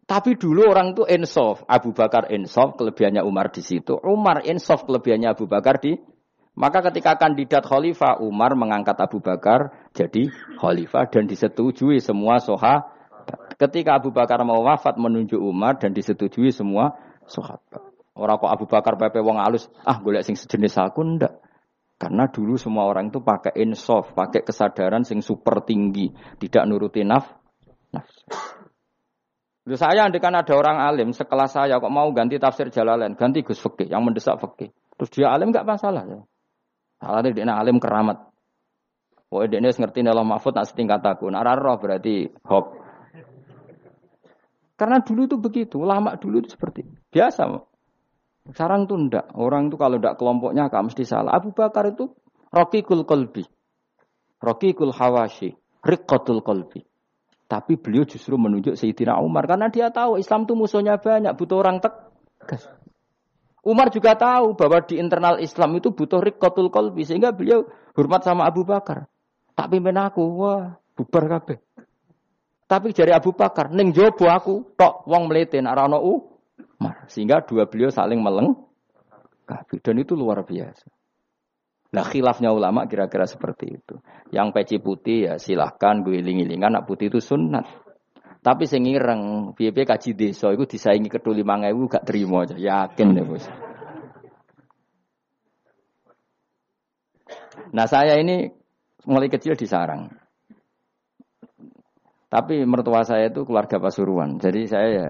[0.05, 1.65] Tapi dulu orang itu insaf.
[1.65, 3.97] Abu Bakar insaf, kelebihannya Umar di situ.
[4.05, 5.97] Umar insaf, kelebihannya Abu Bakar di
[6.55, 12.95] Maka ketika kandidat khalifah Umar mengangkat Abu Bakar jadi khalifah dan disetujui semua soha.
[13.59, 16.95] Ketika Abu Bakar mau wafat menunjuk Umar dan disetujui semua
[17.27, 17.83] sahabat.
[18.15, 21.43] Orang kok Abu Bakar pepe wong alus, ah golek sing sejenis aku ndak.
[21.99, 27.27] Karena dulu semua orang itu pakai insaf, pakai kesadaran sing super tinggi, tidak nuruti naf,
[27.91, 28.44] nafsu.
[29.65, 33.57] Lalu saya andekan ada orang alim sekelas saya kok mau ganti tafsir Jalalain, ganti Gus
[33.57, 34.69] Fikih yang mendesak Fikih.
[34.93, 36.21] Terus dia alim nggak masalah ya.
[37.01, 38.29] Salah dia alim keramat.
[39.33, 41.27] Oh, dia ngerti dalam mahfud nak setingkat aku.
[41.27, 42.77] Nah, roh berarti hop.
[44.79, 47.47] Karena dulu itu begitu, lama dulu itu seperti biasa.
[48.47, 49.33] Sekarang tuh ndak.
[49.33, 51.33] Orang itu kalau ndak kelompoknya gak mesti salah.
[51.33, 52.13] Abu Bakar itu
[52.53, 53.43] rokikul kolbi.
[54.39, 55.51] Rokikul hawashi.
[55.81, 56.85] Rikotul kolbi.
[57.45, 61.77] Tapi beliau justru menunjuk Sayyidina Umar karena dia tahu Islam itu musuhnya banyak, butuh orang
[61.77, 62.65] tegas.
[63.65, 67.65] Umar juga tahu bahwa di internal Islam itu butuh rikotul kolbi sehingga beliau
[67.97, 69.09] hormat sama Abu Bakar.
[69.53, 71.57] Tak pimpin aku, wah bubar kabeh.
[72.65, 77.05] Tapi dari Abu Bakar, neng jobo aku, tok wong melete nak Umar.
[77.05, 78.57] Sehingga dua beliau saling meleng,
[79.45, 80.89] dan itu luar biasa.
[81.95, 83.95] Nah khilafnya ulama kira-kira seperti itu.
[84.35, 87.63] Yang peci putih ya silahkan gue iling-ilingan, nak putih itu sunat.
[88.43, 93.23] Tapi sing ireng, piye kaji desa itu disaingi lima ewu gak terima aja, yakin deh
[93.25, 93.47] bos.
[97.71, 98.51] Nah saya ini
[99.07, 100.11] mulai kecil di sarang.
[102.29, 104.35] Tapi mertua saya itu keluarga Pasuruan.
[104.37, 105.07] Jadi saya ya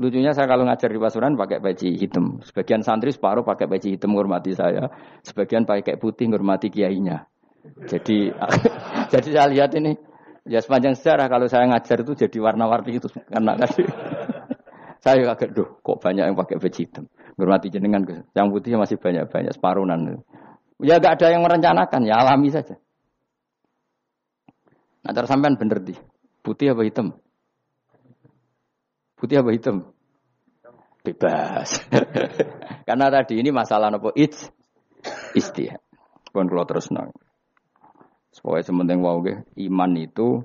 [0.00, 2.40] Lucunya saya kalau ngajar di Pasuruan pakai peci hitam.
[2.40, 4.88] Sebagian santri separuh pakai peci hitam menghormati saya.
[5.20, 7.28] Sebagian pakai putih menghormati kiainya.
[7.84, 8.32] Jadi
[9.12, 9.92] jadi saya lihat ini
[10.48, 13.84] ya sepanjang sejarah kalau saya ngajar itu jadi warna-warni itu karena tadi
[15.04, 17.04] saya kaget doh kok banyak yang pakai peci hitam.
[17.36, 18.00] Menghormati jenengan
[18.32, 20.24] yang putih masih banyak-banyak separuhan.
[20.80, 22.72] Ya gak ada yang merencanakan, ya alami saja.
[25.04, 25.92] Nah, sampean bener di
[26.40, 27.20] putih apa hitam?
[29.20, 29.92] Putih apa hitam?
[31.04, 31.84] Bebas.
[32.88, 34.48] Karena tadi ini masalah nopo it's
[35.36, 35.84] istihad.
[36.32, 37.12] Pun kalau terus nang.
[38.32, 40.40] Supaya sementing wow iman itu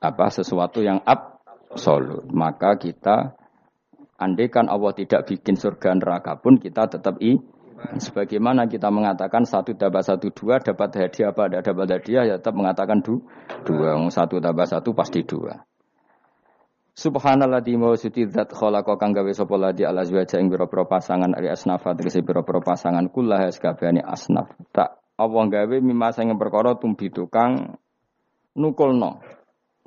[0.00, 2.24] apa sesuatu yang absolut.
[2.32, 3.36] Maka kita
[4.16, 7.36] andaikan Allah tidak bikin surga neraka pun kita tetap i
[7.80, 12.52] Sebagaimana kita mengatakan satu tambah satu dua dapat hadiah apa ada dapat hadiah ya tetap
[12.52, 13.24] mengatakan du,
[13.64, 15.64] dua satu tambah satu pasti dua.
[17.00, 21.32] Subhanallah di mau suci zat khalaqa kang gawe sapa ladi ala azwaja ing pira-pira pasangan
[21.32, 24.52] ari asnaf tegese pira-pira pasangan kullah sakabehane asnaf.
[24.68, 27.80] Tak Allah gawe mimma sing perkara tumbi tukang
[28.52, 29.16] nukulno.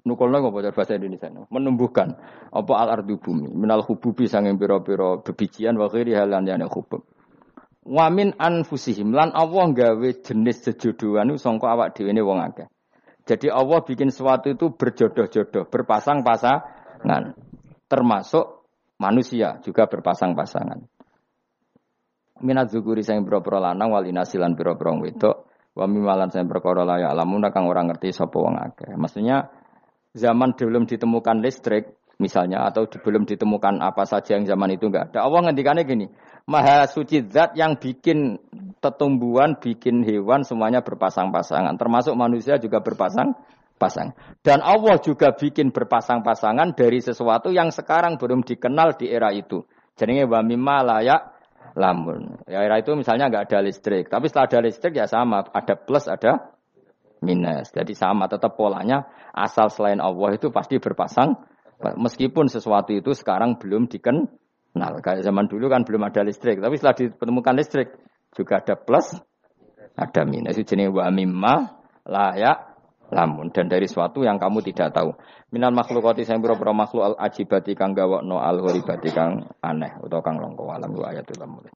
[0.09, 1.29] Nukulno apa bahasa Indonesia?
[1.53, 2.17] Menumbuhkan
[2.49, 7.05] apa al ardu bumi minal hububi sanging pira-pira bebijian wa ghairi halan yana hubub.
[7.85, 12.65] Wamin anfusihim lan Allah gawe jenis sejodohan sangka awak dhewe wong akeh.
[13.29, 16.82] Jadi Allah bikin sesuatu itu berjodoh-jodoh, berpasang-pasang
[17.87, 18.45] Termasuk
[18.97, 20.79] manusia juga berpasang-pasangan.
[22.43, 25.35] Minat zukuri sayang boro-boro lanang wal inasilan boro-boro wedok
[25.73, 28.93] wa mimalan sayang perkara layak lamun kang orang ngerti sapa wong akeh.
[28.93, 29.49] Maksudnya
[30.13, 35.25] zaman belum ditemukan listrik misalnya atau belum ditemukan apa saja yang zaman itu enggak ada.
[35.25, 36.05] Allah ngendikannya gini,
[36.45, 38.37] Maha suci zat yang bikin
[38.83, 43.33] tetumbuhan, bikin hewan semuanya berpasang-pasangan, termasuk manusia juga berpasang
[43.83, 44.15] pasang.
[44.39, 49.67] Dan Allah juga bikin berpasang-pasangan dari sesuatu yang sekarang belum dikenal di era itu.
[49.99, 51.21] Jadi wa mimma layak
[51.75, 52.39] lamun.
[52.47, 56.07] Ya era itu misalnya nggak ada listrik, tapi setelah ada listrik ya sama, ada plus
[56.07, 56.55] ada
[57.19, 57.73] minus.
[57.75, 61.35] Jadi sama tetap polanya asal selain Allah itu pasti berpasang
[61.99, 65.01] meskipun sesuatu itu sekarang belum dikenal.
[65.01, 67.89] Kayak zaman dulu kan belum ada listrik, tapi setelah ditemukan listrik
[68.33, 69.13] juga ada plus
[69.93, 70.57] ada minus.
[70.57, 71.55] Itu jenis wa mimma
[72.09, 72.72] layak
[73.11, 75.13] lamun dan dari sesuatu yang kamu tidak tahu.
[75.53, 80.41] Minal makhlukati sing pira-pira makhluk al ajibati kang gawakno al horibati kang aneh utawa kang
[80.41, 81.71] langka alam ayatul mulai.